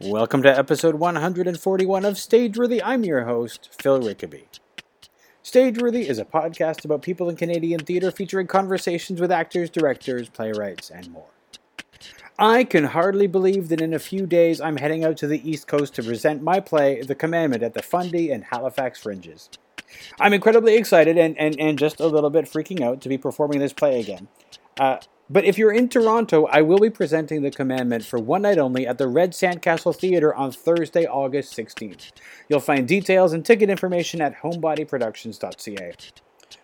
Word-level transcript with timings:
Welcome 0.00 0.44
to 0.44 0.56
episode 0.56 0.94
141 0.94 2.04
of 2.04 2.14
Stageworthy. 2.14 2.80
I'm 2.84 3.02
your 3.02 3.24
host, 3.24 3.68
Phil 3.80 4.00
Rickaby. 4.00 4.44
Stageworthy 5.42 6.04
is 6.04 6.20
a 6.20 6.24
podcast 6.24 6.84
about 6.84 7.02
people 7.02 7.28
in 7.28 7.34
Canadian 7.34 7.80
theatre 7.80 8.12
featuring 8.12 8.46
conversations 8.46 9.20
with 9.20 9.32
actors, 9.32 9.70
directors, 9.70 10.28
playwrights, 10.28 10.88
and 10.88 11.10
more. 11.10 11.26
I 12.38 12.62
can 12.62 12.84
hardly 12.84 13.26
believe 13.26 13.70
that 13.70 13.80
in 13.80 13.92
a 13.92 13.98
few 13.98 14.24
days 14.24 14.60
I'm 14.60 14.76
heading 14.76 15.04
out 15.04 15.16
to 15.16 15.26
the 15.26 15.50
East 15.50 15.66
Coast 15.66 15.96
to 15.96 16.04
present 16.04 16.44
my 16.44 16.60
play, 16.60 17.02
The 17.02 17.16
Commandment, 17.16 17.64
at 17.64 17.74
the 17.74 17.82
Fundy 17.82 18.30
and 18.30 18.44
Halifax 18.44 19.00
Fringes. 19.00 19.50
I'm 20.20 20.32
incredibly 20.32 20.76
excited 20.76 21.18
and, 21.18 21.36
and, 21.38 21.58
and 21.58 21.76
just 21.76 21.98
a 21.98 22.06
little 22.06 22.30
bit 22.30 22.44
freaking 22.44 22.82
out 22.82 23.00
to 23.00 23.08
be 23.08 23.18
performing 23.18 23.58
this 23.58 23.72
play 23.72 23.98
again. 23.98 24.28
Uh, 24.78 24.98
but 25.30 25.44
if 25.44 25.58
you're 25.58 25.72
in 25.72 25.88
Toronto, 25.88 26.46
I 26.46 26.62
will 26.62 26.78
be 26.78 26.90
presenting 26.90 27.42
The 27.42 27.50
Commandment 27.50 28.04
for 28.04 28.18
one 28.18 28.42
night 28.42 28.58
only 28.58 28.86
at 28.86 28.98
the 28.98 29.08
Red 29.08 29.32
Sandcastle 29.32 29.94
Theatre 29.94 30.34
on 30.34 30.52
Thursday, 30.52 31.06
August 31.06 31.56
16th. 31.56 32.12
You'll 32.48 32.60
find 32.60 32.88
details 32.88 33.32
and 33.32 33.44
ticket 33.44 33.70
information 33.70 34.20
at 34.20 34.38
homebodyproductions.ca. 34.42 35.92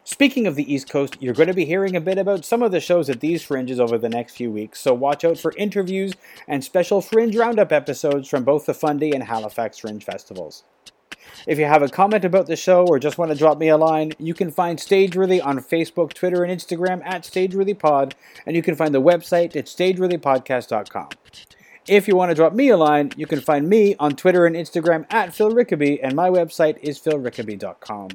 Speaking 0.02 0.46
of 0.46 0.54
the 0.54 0.72
East 0.72 0.88
Coast, 0.88 1.16
you're 1.20 1.34
going 1.34 1.48
to 1.48 1.54
be 1.54 1.64
hearing 1.64 1.96
a 1.96 2.00
bit 2.00 2.18
about 2.18 2.44
some 2.44 2.62
of 2.62 2.72
the 2.72 2.80
shows 2.80 3.10
at 3.10 3.20
these 3.20 3.42
fringes 3.42 3.80
over 3.80 3.98
the 3.98 4.08
next 4.08 4.36
few 4.36 4.50
weeks, 4.50 4.80
so 4.80 4.94
watch 4.94 5.24
out 5.24 5.38
for 5.38 5.52
interviews 5.56 6.12
and 6.46 6.62
special 6.62 7.00
Fringe 7.00 7.36
Roundup 7.36 7.72
episodes 7.72 8.28
from 8.28 8.44
both 8.44 8.66
the 8.66 8.74
Fundy 8.74 9.12
and 9.12 9.24
Halifax 9.24 9.78
Fringe 9.78 10.04
festivals. 10.04 10.64
If 11.46 11.58
you 11.58 11.66
have 11.66 11.82
a 11.82 11.88
comment 11.88 12.24
about 12.24 12.46
the 12.46 12.56
show 12.56 12.86
or 12.86 12.98
just 12.98 13.18
want 13.18 13.30
to 13.30 13.36
drop 13.36 13.58
me 13.58 13.68
a 13.68 13.76
line, 13.76 14.12
you 14.18 14.34
can 14.34 14.50
find 14.50 14.78
Stageworthy 14.78 15.44
on 15.44 15.58
Facebook, 15.58 16.12
Twitter, 16.12 16.42
and 16.42 16.52
Instagram 16.52 17.04
at 17.04 17.22
StageworthyPod, 17.22 18.12
and 18.46 18.56
you 18.56 18.62
can 18.62 18.74
find 18.74 18.94
the 18.94 19.02
website 19.02 19.54
at 19.56 19.66
StageworthyPodcast.com. 19.66 21.08
If 21.86 22.08
you 22.08 22.16
want 22.16 22.30
to 22.30 22.34
drop 22.34 22.54
me 22.54 22.68
a 22.68 22.78
line, 22.78 23.12
you 23.16 23.26
can 23.26 23.40
find 23.40 23.68
me 23.68 23.94
on 23.98 24.16
Twitter 24.16 24.46
and 24.46 24.56
Instagram 24.56 25.04
at 25.10 25.34
Phil 25.34 25.50
Rickaby, 25.50 26.00
and 26.02 26.16
my 26.16 26.30
website 26.30 26.78
is 26.80 26.98
philrickaby.com. 26.98 28.08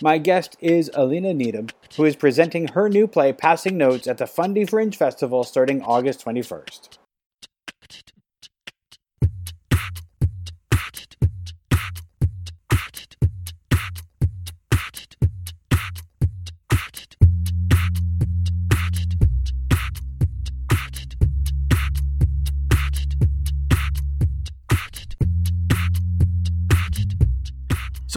My 0.00 0.18
guest 0.18 0.56
is 0.60 0.90
Alina 0.94 1.34
Needham, 1.34 1.68
who 1.96 2.04
is 2.04 2.16
presenting 2.16 2.68
her 2.68 2.88
new 2.88 3.06
play 3.06 3.32
Passing 3.32 3.78
Notes 3.78 4.08
at 4.08 4.18
the 4.18 4.26
Fundy 4.26 4.64
Fringe 4.64 4.96
Festival 4.96 5.44
starting 5.44 5.82
August 5.82 6.24
21st. 6.24 6.98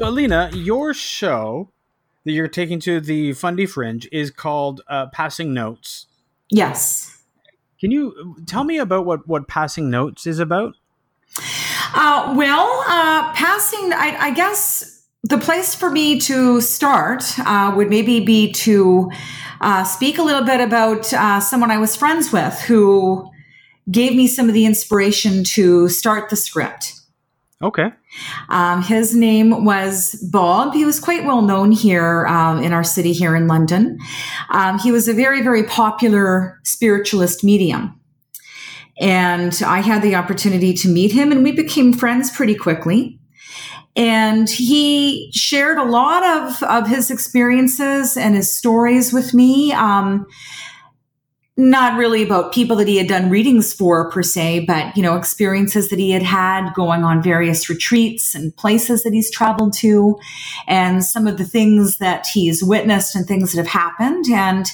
So, 0.06 0.12
Alina, 0.12 0.52
your 0.54 0.94
show 0.94 1.72
that 2.26 2.32
you're 2.32 2.48
taking 2.48 2.80
to 2.82 3.00
the 3.00 3.34
Fundy 3.34 3.66
Fringe 3.66 4.08
is 4.12 4.30
called 4.30 4.82
uh, 4.88 5.08
Passing 5.08 5.52
Notes. 5.52 6.06
Yes. 6.52 7.24
Can 7.80 7.90
you 7.90 8.36
tell 8.46 8.64
me 8.66 8.78
about 8.78 9.08
what, 9.08 9.28
what 9.28 9.48
Passing 9.48 9.90
Notes 9.90 10.28
is 10.28 10.38
about? 10.38 10.76
Uh, 11.96 12.36
well, 12.38 12.84
uh, 12.88 13.34
passing, 13.34 13.94
I, 13.94 14.16
I, 14.20 14.32
guess 14.36 15.08
the 15.24 15.40
place 15.40 15.74
for 15.74 15.90
me 15.90 16.20
to 16.20 16.62
start 16.62 17.24
uh, 17.40 17.74
would 17.76 17.90
maybe 17.90 18.20
be 18.20 18.52
to 18.52 19.10
uh, 19.62 19.84
speak 19.86 20.20
a 20.20 20.24
little 20.24 20.46
bit 20.46 20.62
about 20.62 21.12
uh, 21.14 21.40
someone 21.40 21.72
I 21.72 21.80
was 21.80 21.96
friends 21.96 22.32
with 22.32 22.54
who 22.60 23.28
gave 23.90 24.16
me 24.16 24.28
some 24.28 24.50
of 24.50 24.54
the 24.54 24.68
inspiration 24.68 25.44
to 25.56 25.90
start 25.90 26.30
the 26.30 26.36
script. 26.36 26.94
Okay. 27.64 27.90
Um, 28.50 28.84
his 28.84 29.16
name 29.16 29.64
was 29.64 30.16
Bob. 30.32 30.74
He 30.74 30.86
was 30.86 31.00
quite 31.00 31.26
well 31.26 31.42
known 31.42 31.72
here 31.72 32.28
um, 32.28 32.62
in 32.62 32.74
our 32.74 32.84
city 32.84 33.14
here 33.14 33.36
in 33.36 33.48
London. 33.48 33.98
Um, 34.50 34.78
he 34.80 34.92
was 34.92 35.08
a 35.08 35.14
very, 35.14 35.42
very 35.42 35.64
popular 35.64 36.60
spiritualist 36.64 37.44
medium. 37.44 38.00
And 39.00 39.62
I 39.66 39.80
had 39.80 40.02
the 40.02 40.16
opportunity 40.16 40.74
to 40.74 40.90
meet 40.90 41.12
him, 41.12 41.32
and 41.32 41.44
we 41.44 41.52
became 41.52 41.94
friends 41.94 42.30
pretty 42.32 42.56
quickly. 42.56 43.20
And 43.98 44.50
he 44.50 45.32
shared 45.34 45.78
a 45.78 45.84
lot 45.84 46.24
of, 46.24 46.64
of 46.64 46.88
his 46.88 47.10
experiences 47.10 48.18
and 48.18 48.36
his 48.36 48.54
stories 48.54 49.14
with 49.14 49.34
me. 49.34 49.72
Not 51.58 51.98
really 51.98 52.22
about 52.22 52.54
people 52.54 52.76
that 52.76 52.88
he 52.88 52.98
had 52.98 53.08
done 53.08 53.30
readings 53.30 53.74
for 53.74 54.12
per 54.12 54.22
se, 54.22 54.66
but 54.66 54.96
you 54.98 55.02
know, 55.02 55.16
experiences 55.16 55.90
that 55.90 56.00
he 56.00 56.12
had 56.12 56.22
had 56.22 56.74
going 56.74 57.06
on 57.06 57.24
various 57.24 57.70
retreats 57.70 58.36
and 58.36 58.56
places 58.58 59.04
that 59.04 59.14
he's 59.14 59.32
traveled 59.32 59.72
to, 59.76 60.20
and 60.68 61.04
some 61.04 61.28
of 61.28 61.38
the 61.38 61.46
things 61.46 61.98
that 62.00 62.28
he's 62.28 62.62
witnessed 62.62 63.16
and 63.16 63.26
things 63.26 63.54
that 63.54 63.58
have 63.58 63.72
happened. 63.72 64.26
And 64.30 64.70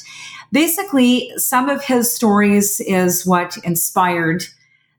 basically, 0.52 1.32
some 1.38 1.70
of 1.70 1.84
his 1.84 2.12
stories 2.14 2.80
is 2.80 3.28
what 3.28 3.58
inspired 3.64 4.44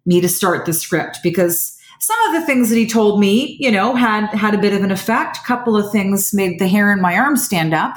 me 0.07 0.21
to 0.21 0.29
start 0.29 0.67
the 0.67 0.73
script 0.73 1.19
because 1.23 1.72
some 2.03 2.21
of 2.23 2.41
the 2.41 2.45
things 2.45 2.69
that 2.69 2.77
he 2.77 2.87
told 2.87 3.21
me, 3.21 3.57
you 3.61 3.71
know, 3.71 3.95
had 3.95 4.27
had 4.31 4.55
a 4.55 4.59
bit 4.59 4.73
of 4.73 4.83
an 4.83 4.91
effect. 4.91 5.37
A 5.37 5.43
couple 5.43 5.77
of 5.77 5.93
things 5.93 6.35
made 6.35 6.59
the 6.59 6.67
hair 6.67 6.93
in 6.93 7.01
my 7.01 7.17
arm 7.17 7.37
stand 7.37 7.73
up, 7.73 7.95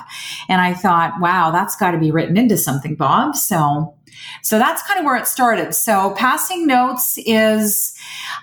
and 0.47 0.61
I 0.61 0.75
thought, 0.75 1.19
wow, 1.19 1.49
that's 1.49 1.75
got 1.75 1.91
to 1.91 1.97
be 1.97 2.11
written 2.11 2.37
into 2.37 2.55
something, 2.55 2.93
Bob. 2.93 3.35
So, 3.35 3.95
so 4.43 4.59
that's 4.59 4.83
kind 4.83 4.99
of 4.99 5.05
where 5.05 5.15
it 5.15 5.25
started. 5.25 5.73
So, 5.73 6.11
passing 6.11 6.67
notes 6.67 7.17
is 7.25 7.97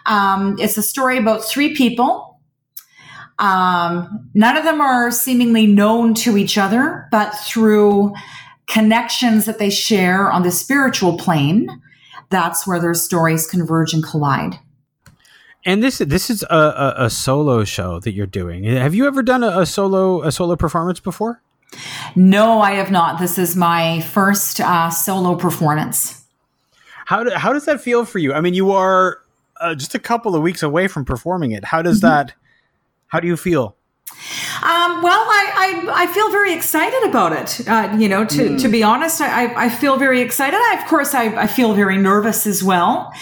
um, 0.07 0.57
it's 0.59 0.77
a 0.77 0.83
story 0.83 1.17
about 1.17 1.45
three 1.45 1.77
people. 1.77 2.41
Um, 3.39 4.31
none 4.35 4.57
of 4.57 4.65
them 4.65 4.81
are 4.81 5.13
seemingly 5.13 5.69
known 5.69 6.15
to 6.15 6.37
each 6.37 6.59
other, 6.59 7.07
but 7.13 7.31
through 7.39 8.15
connections 8.67 9.45
that 9.45 9.61
they 9.61 9.71
share 9.71 10.29
on 10.31 10.43
the 10.43 10.51
spiritual 10.51 11.17
plane, 11.17 11.69
that's 12.31 12.67
where 12.67 12.81
their 12.81 12.95
stories 12.95 13.47
converge 13.47 13.95
and 13.95 14.03
collide. 14.03 14.59
And 15.65 15.83
this 15.83 15.99
this 15.99 16.29
is 16.29 16.43
a, 16.45 16.47
a, 16.57 16.95
a, 17.05 17.11
solo 17.11 17.63
show 17.65 18.01
that 18.01 18.13
you're 18.13 18.27
doing. 18.27 18.65
Have 18.65 18.95
you 18.95 19.07
ever 19.07 19.23
done 19.23 19.45
a, 19.45 19.61
a, 19.61 19.67
solo 19.67 20.23
a 20.23 20.33
solo 20.33 20.57
performance 20.57 20.99
before? 20.99 21.41
No, 22.17 22.61
I 22.61 22.73
have 22.73 22.91
not. 22.91 23.21
This 23.21 23.39
is 23.39 23.57
my 23.57 24.01
first 24.01 24.61
uh, 24.61 24.91
solo 24.91 25.37
performance. 25.37 26.25
How 27.07 27.25
do, 27.25 27.31
how 27.31 27.53
does 27.53 27.65
that 27.67 27.81
feel 27.81 28.05
for 28.05 28.19
you? 28.19 28.33
I 28.33 28.41
mean, 28.41 28.55
you 28.55 28.73
are 28.73 29.19
uh, 29.61 29.75
just 29.75 29.95
a 29.95 29.99
couple 29.99 30.35
of 30.35 30.43
weeks 30.43 30.63
away 30.63 30.89
from 30.89 31.05
performing 31.05 31.53
it. 31.53 31.65
How 31.65 31.81
does 31.81 31.99
mm-hmm. 31.99 32.09
that? 32.09 32.35
How 33.07 33.21
do 33.21 33.29
you 33.29 33.37
feel? 33.37 33.77
Um, 34.63 35.03
well, 35.03 35.21
I, 35.21 35.85
I, 35.87 36.03
I, 36.03 36.07
feel 36.07 36.31
very 36.31 36.55
excited 36.55 37.03
about 37.05 37.33
it. 37.33 37.69
Uh, 37.69 37.97
you 37.99 38.09
know, 38.09 38.25
to, 38.25 38.51
mm. 38.51 38.61
to 38.61 38.69
be 38.69 38.83
honest, 38.83 39.21
I, 39.21 39.53
I 39.55 39.69
feel 39.69 39.97
very 39.97 40.21
excited. 40.21 40.57
I, 40.57 40.79
of 40.81 40.89
course, 40.89 41.15
I, 41.15 41.25
I 41.35 41.47
feel 41.47 41.75
very 41.75 41.97
nervous 41.97 42.47
as 42.47 42.63
well. 42.63 43.13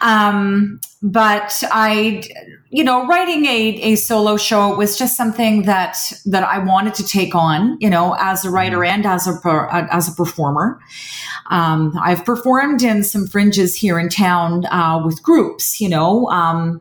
Um, 0.00 0.80
but 1.00 1.62
I, 1.70 2.22
you 2.70 2.82
know, 2.82 3.06
writing 3.06 3.46
a, 3.46 3.80
a 3.82 3.94
solo 3.94 4.36
show 4.36 4.76
was 4.76 4.98
just 4.98 5.16
something 5.16 5.62
that, 5.62 5.96
that 6.26 6.42
I 6.42 6.58
wanted 6.58 6.94
to 6.94 7.06
take 7.06 7.34
on, 7.34 7.76
you 7.80 7.88
know, 7.88 8.16
as 8.18 8.44
a 8.44 8.50
writer 8.50 8.78
mm. 8.78 8.88
and 8.88 9.06
as 9.06 9.28
a, 9.28 9.88
as 9.92 10.08
a 10.08 10.12
performer. 10.12 10.80
Um, 11.50 11.92
I've 12.00 12.24
performed 12.24 12.82
in 12.82 13.04
some 13.04 13.26
fringes 13.26 13.76
here 13.76 13.98
in 13.98 14.08
town, 14.08 14.66
uh, 14.66 15.02
with 15.04 15.22
groups, 15.22 15.80
you 15.80 15.88
know, 15.88 16.28
um, 16.30 16.80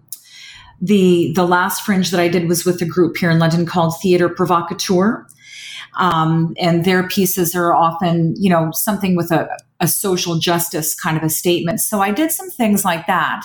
the 0.82 1.32
the 1.34 1.48
last 1.48 1.84
fringe 1.84 2.12
that 2.12 2.20
I 2.20 2.28
did 2.28 2.48
was 2.48 2.66
with 2.66 2.82
a 2.82 2.86
group 2.86 3.18
here 3.18 3.32
in 3.32 3.40
London 3.40 3.66
called 3.66 4.00
Theatre 4.02 4.30
Provocateur. 4.30 5.26
Um, 5.98 6.54
and 6.60 6.86
their 6.86 7.08
pieces 7.08 7.56
are 7.56 7.74
often, 7.74 8.36
you 8.38 8.50
know, 8.50 8.72
something 8.72 9.16
with 9.16 9.32
a, 9.32 9.50
a, 9.80 9.88
social 9.88 10.38
justice 10.38 10.94
kind 10.94 11.18
of 11.18 11.24
a 11.24 11.30
statement. 11.30 11.82
So 11.82 12.02
I 12.02 12.12
did 12.12 12.32
some 12.32 12.50
things 12.50 12.86
like 12.86 13.08
that. 13.08 13.44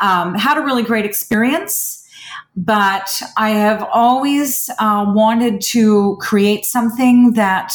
Um, 0.00 0.34
had 0.34 0.58
a 0.58 0.60
really 0.62 0.82
great 0.82 1.04
experience, 1.04 2.06
but 2.54 3.22
I 3.36 3.50
have 3.50 3.86
always 3.92 4.70
uh, 4.78 5.06
wanted 5.08 5.60
to 5.72 6.16
create 6.20 6.64
something 6.64 7.32
that 7.32 7.72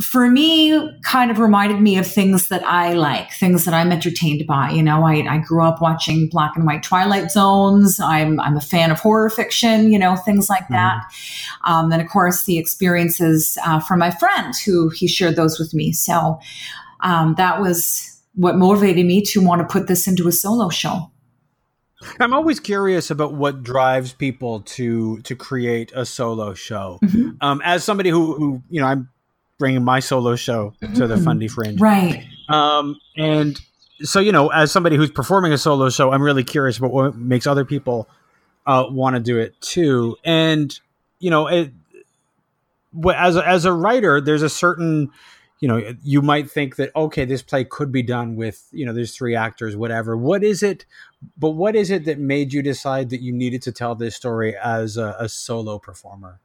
for 0.00 0.30
me 0.30 0.92
kind 1.02 1.30
of 1.30 1.40
reminded 1.40 1.80
me 1.80 1.98
of 1.98 2.06
things 2.06 2.48
that 2.48 2.62
I 2.64 2.92
like, 2.92 3.32
things 3.32 3.64
that 3.64 3.74
I'm 3.74 3.90
entertained 3.90 4.46
by. 4.46 4.70
You 4.70 4.82
know, 4.82 5.04
I, 5.04 5.26
I 5.28 5.38
grew 5.38 5.64
up 5.64 5.80
watching 5.80 6.28
black 6.28 6.54
and 6.54 6.64
white 6.64 6.84
Twilight 6.84 7.32
Zones. 7.32 7.98
I'm, 7.98 8.38
I'm 8.38 8.56
a 8.56 8.60
fan 8.60 8.92
of 8.92 9.00
horror 9.00 9.28
fiction, 9.28 9.90
you 9.90 9.98
know, 9.98 10.14
things 10.14 10.48
like 10.48 10.64
mm-hmm. 10.64 10.74
that. 10.74 11.04
Um, 11.64 11.90
and 11.90 12.00
of 12.00 12.08
course, 12.08 12.44
the 12.44 12.58
experiences 12.58 13.58
uh, 13.66 13.80
from 13.80 13.98
my 13.98 14.12
friend 14.12 14.54
who 14.64 14.88
he 14.88 15.08
shared 15.08 15.34
those 15.34 15.58
with 15.58 15.74
me. 15.74 15.92
So 15.92 16.38
um, 17.00 17.34
that 17.36 17.60
was 17.60 18.20
what 18.34 18.56
motivated 18.56 19.04
me 19.04 19.20
to 19.22 19.40
want 19.40 19.62
to 19.62 19.66
put 19.66 19.88
this 19.88 20.06
into 20.06 20.28
a 20.28 20.32
solo 20.32 20.68
show. 20.68 21.10
I'm 22.20 22.32
always 22.32 22.60
curious 22.60 23.10
about 23.10 23.34
what 23.34 23.64
drives 23.64 24.12
people 24.12 24.60
to 24.60 25.20
to 25.22 25.34
create 25.34 25.90
a 25.96 26.06
solo 26.06 26.54
show. 26.54 27.00
Mm-hmm. 27.02 27.30
Um, 27.40 27.60
as 27.64 27.82
somebody 27.82 28.10
who, 28.10 28.36
who 28.36 28.62
you 28.70 28.80
know, 28.80 28.86
I'm 28.86 29.08
bringing 29.58 29.84
my 29.84 30.00
solo 30.00 30.36
show 30.36 30.74
to 30.94 31.06
the 31.06 31.16
mm-hmm. 31.16 31.24
Fundy 31.24 31.48
Fringe. 31.48 31.80
Right. 31.80 32.24
Um, 32.48 32.98
and 33.16 33.60
so 34.00 34.20
you 34.20 34.32
know, 34.32 34.48
as 34.48 34.72
somebody 34.72 34.96
who's 34.96 35.10
performing 35.10 35.52
a 35.52 35.58
solo 35.58 35.90
show, 35.90 36.12
I'm 36.12 36.22
really 36.22 36.44
curious 36.44 36.78
about 36.78 36.92
what 36.92 37.16
makes 37.16 37.46
other 37.46 37.64
people 37.64 38.08
uh, 38.66 38.86
want 38.88 39.16
to 39.16 39.20
do 39.20 39.38
it 39.38 39.60
too. 39.60 40.16
And 40.24 40.78
you 41.18 41.30
know, 41.30 41.48
it, 41.48 41.72
as 43.14 43.36
a, 43.36 43.46
as 43.46 43.64
a 43.64 43.72
writer, 43.72 44.20
there's 44.20 44.42
a 44.42 44.48
certain 44.48 45.10
you 45.60 45.68
know 45.68 45.94
you 46.02 46.22
might 46.22 46.50
think 46.50 46.76
that 46.76 46.90
okay 46.94 47.24
this 47.24 47.42
play 47.42 47.64
could 47.64 47.90
be 47.90 48.02
done 48.02 48.36
with 48.36 48.68
you 48.70 48.86
know 48.86 48.92
there's 48.92 49.16
three 49.16 49.34
actors 49.34 49.76
whatever 49.76 50.16
what 50.16 50.44
is 50.44 50.62
it 50.62 50.86
but 51.36 51.50
what 51.50 51.74
is 51.74 51.90
it 51.90 52.04
that 52.04 52.18
made 52.18 52.52
you 52.52 52.62
decide 52.62 53.10
that 53.10 53.20
you 53.20 53.32
needed 53.32 53.60
to 53.62 53.72
tell 53.72 53.96
this 53.96 54.14
story 54.14 54.56
as 54.56 54.96
a, 54.96 55.16
a 55.18 55.28
solo 55.28 55.78
performer 55.78 56.40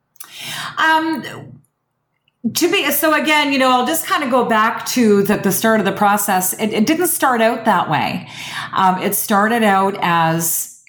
um 0.79 1.61
to 2.55 2.69
be 2.69 2.91
so 2.91 3.13
again 3.13 3.53
you 3.53 3.57
know 3.57 3.71
i'll 3.71 3.87
just 3.87 4.05
kind 4.05 4.21
of 4.21 4.29
go 4.29 4.43
back 4.43 4.85
to 4.85 5.23
the, 5.23 5.37
the 5.37 5.51
start 5.51 5.79
of 5.79 5.85
the 5.85 5.93
process. 5.93 6.53
It, 6.59 6.73
it 6.73 6.85
didn't 6.85 7.07
start 7.07 7.41
out 7.41 7.65
that 7.65 7.89
way. 7.89 8.27
Um, 8.73 9.01
it 9.01 9.15
started 9.15 9.63
out 9.63 9.97
as 10.01 10.81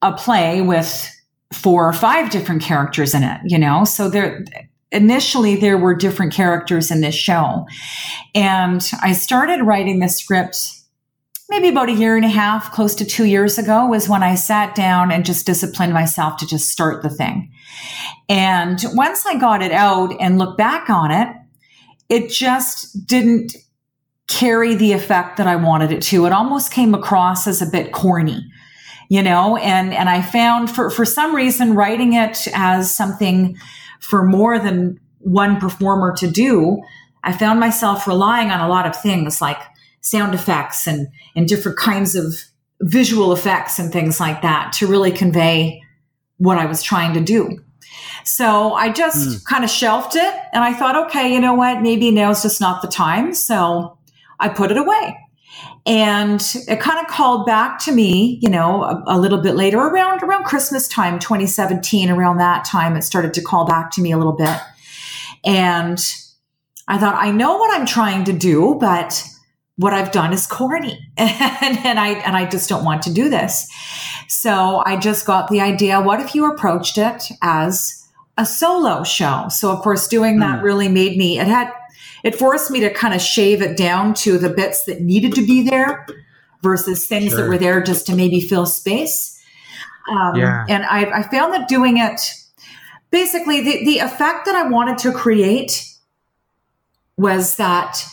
a 0.00 0.12
play 0.12 0.62
with 0.62 1.08
four 1.52 1.88
or 1.88 1.92
five 1.92 2.30
different 2.30 2.62
characters 2.62 3.14
in 3.14 3.22
it 3.24 3.40
you 3.44 3.58
know? 3.58 3.84
So 3.84 4.08
there 4.08 4.44
initially 4.92 5.56
there 5.56 5.78
were 5.78 5.94
different 5.94 6.32
characters 6.32 6.90
in 6.90 7.00
this 7.00 7.14
show. 7.14 7.66
And 8.34 8.86
I 9.02 9.12
started 9.12 9.64
writing 9.64 9.98
the 9.98 10.08
script 10.08 10.81
maybe 11.52 11.68
about 11.68 11.88
a 11.88 11.92
year 11.92 12.16
and 12.16 12.24
a 12.24 12.28
half, 12.28 12.72
close 12.72 12.94
to 12.96 13.04
two 13.04 13.24
years 13.24 13.58
ago, 13.58 13.86
was 13.86 14.08
when 14.08 14.22
I 14.22 14.34
sat 14.34 14.74
down 14.74 15.12
and 15.12 15.24
just 15.24 15.46
disciplined 15.46 15.92
myself 15.92 16.36
to 16.38 16.46
just 16.46 16.70
start 16.70 17.02
the 17.02 17.10
thing. 17.10 17.52
And 18.28 18.82
once 18.94 19.24
I 19.26 19.38
got 19.38 19.62
it 19.62 19.72
out 19.72 20.14
and 20.20 20.38
looked 20.38 20.58
back 20.58 20.90
on 20.90 21.10
it, 21.10 21.28
it 22.08 22.30
just 22.30 23.06
didn't 23.06 23.54
carry 24.26 24.74
the 24.74 24.92
effect 24.92 25.36
that 25.36 25.46
I 25.46 25.56
wanted 25.56 25.92
it 25.92 26.02
to. 26.04 26.26
It 26.26 26.32
almost 26.32 26.72
came 26.72 26.94
across 26.94 27.46
as 27.46 27.62
a 27.62 27.66
bit 27.66 27.92
corny 27.92 28.48
you 29.08 29.20
know 29.20 29.56
and 29.56 29.92
and 29.92 30.08
i 30.08 30.22
found 30.22 30.70
for 30.70 30.88
for 30.88 31.04
some 31.04 31.34
reason 31.34 31.74
writing 31.74 32.12
it 32.12 32.46
as 32.54 32.94
something 32.94 33.58
for 33.98 34.24
more 34.24 34.60
than 34.60 34.98
one 35.22 35.58
performer 35.60 36.12
to 36.16 36.30
do, 36.30 36.82
I 37.24 37.32
found 37.32 37.60
myself 37.60 38.06
relying 38.06 38.50
on 38.50 38.60
a 38.60 38.68
lot 38.68 38.86
of 38.86 39.00
things 39.00 39.40
like 39.40 39.58
sound 40.02 40.34
effects 40.34 40.86
and, 40.86 41.08
and 41.34 41.48
different 41.48 41.78
kinds 41.78 42.14
of 42.14 42.34
visual 42.82 43.32
effects 43.32 43.78
and 43.78 43.92
things 43.92 44.20
like 44.20 44.42
that 44.42 44.72
to 44.74 44.86
really 44.86 45.12
convey 45.12 45.80
what 46.36 46.58
I 46.58 46.66
was 46.66 46.82
trying 46.82 47.14
to 47.14 47.20
do. 47.20 47.58
So 48.24 48.74
I 48.74 48.90
just 48.90 49.28
mm. 49.28 49.44
kind 49.44 49.64
of 49.64 49.70
shelved 49.70 50.16
it 50.16 50.34
and 50.52 50.62
I 50.62 50.74
thought, 50.74 51.06
okay, 51.06 51.32
you 51.32 51.40
know 51.40 51.54
what? 51.54 51.82
Maybe 51.82 52.10
now's 52.10 52.42
just 52.42 52.60
not 52.60 52.82
the 52.82 52.88
time. 52.88 53.34
So 53.34 53.98
I 54.38 54.48
put 54.48 54.70
it 54.70 54.76
away. 54.76 55.18
And 55.84 56.40
it 56.68 56.80
kind 56.80 57.00
of 57.00 57.08
called 57.08 57.46
back 57.46 57.80
to 57.84 57.92
me, 57.92 58.38
you 58.40 58.48
know, 58.48 58.84
a, 58.84 59.02
a, 59.08 59.18
little 59.18 59.40
bit 59.40 59.56
later 59.56 59.78
around, 59.78 60.22
around 60.22 60.44
Christmas 60.44 60.86
time, 60.86 61.18
2017, 61.18 62.08
around 62.08 62.38
that 62.38 62.64
time, 62.64 62.96
it 62.96 63.02
started 63.02 63.34
to 63.34 63.42
call 63.42 63.66
back 63.66 63.90
to 63.92 64.00
me 64.00 64.12
a 64.12 64.16
little 64.16 64.32
bit. 64.32 64.56
And 65.44 65.98
I 66.86 66.98
thought, 66.98 67.16
I 67.16 67.32
know 67.32 67.56
what 67.56 67.74
I'm 67.74 67.86
trying 67.86 68.24
to 68.24 68.32
do, 68.32 68.76
but 68.80 69.24
what 69.82 69.92
I've 69.92 70.12
done 70.12 70.32
is 70.32 70.46
corny 70.46 71.10
and, 71.16 71.78
and 71.84 71.98
I, 71.98 72.10
and 72.24 72.36
I 72.36 72.48
just 72.48 72.68
don't 72.68 72.84
want 72.84 73.02
to 73.02 73.12
do 73.12 73.28
this. 73.28 73.70
So 74.28 74.82
I 74.86 74.96
just 74.96 75.26
got 75.26 75.48
the 75.48 75.60
idea. 75.60 76.00
What 76.00 76.20
if 76.20 76.34
you 76.34 76.50
approached 76.50 76.96
it 76.96 77.24
as 77.42 78.08
a 78.38 78.46
solo 78.46 79.04
show? 79.04 79.48
So 79.48 79.70
of 79.70 79.80
course, 79.80 80.08
doing 80.08 80.38
that 80.38 80.60
mm. 80.60 80.62
really 80.62 80.88
made 80.88 81.18
me, 81.18 81.38
it 81.38 81.48
had, 81.48 81.70
it 82.22 82.36
forced 82.36 82.70
me 82.70 82.80
to 82.80 82.90
kind 82.90 83.12
of 83.12 83.20
shave 83.20 83.60
it 83.60 83.76
down 83.76 84.14
to 84.14 84.38
the 84.38 84.48
bits 84.48 84.84
that 84.84 85.00
needed 85.00 85.34
to 85.34 85.44
be 85.44 85.68
there 85.68 86.06
versus 86.62 87.06
things 87.06 87.30
sure. 87.30 87.42
that 87.42 87.48
were 87.48 87.58
there 87.58 87.82
just 87.82 88.06
to 88.06 88.16
maybe 88.16 88.40
fill 88.40 88.66
space. 88.66 89.42
Um, 90.08 90.36
yeah. 90.36 90.64
And 90.68 90.84
I, 90.84 91.20
I 91.20 91.22
found 91.24 91.52
that 91.54 91.68
doing 91.68 91.98
it, 91.98 92.20
basically, 93.10 93.60
the, 93.60 93.84
the 93.84 93.98
effect 93.98 94.46
that 94.46 94.54
I 94.54 94.68
wanted 94.68 94.98
to 94.98 95.12
create 95.12 95.88
was 97.16 97.56
that 97.56 98.04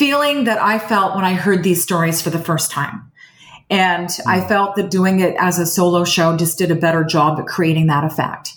feeling 0.00 0.44
that 0.44 0.56
I 0.56 0.78
felt 0.78 1.14
when 1.14 1.26
I 1.26 1.34
heard 1.34 1.62
these 1.62 1.82
stories 1.82 2.22
for 2.22 2.30
the 2.30 2.38
first 2.38 2.70
time. 2.70 3.12
And. 3.68 4.08
I 4.26 4.40
felt 4.40 4.74
that 4.76 4.90
doing 4.90 5.20
it 5.20 5.36
as 5.38 5.58
a 5.58 5.66
solo 5.66 6.04
show 6.04 6.36
just 6.38 6.56
did 6.56 6.70
a 6.70 6.74
better 6.74 7.04
job 7.04 7.38
at 7.38 7.46
creating 7.46 7.88
that 7.88 8.04
effect. 8.04 8.56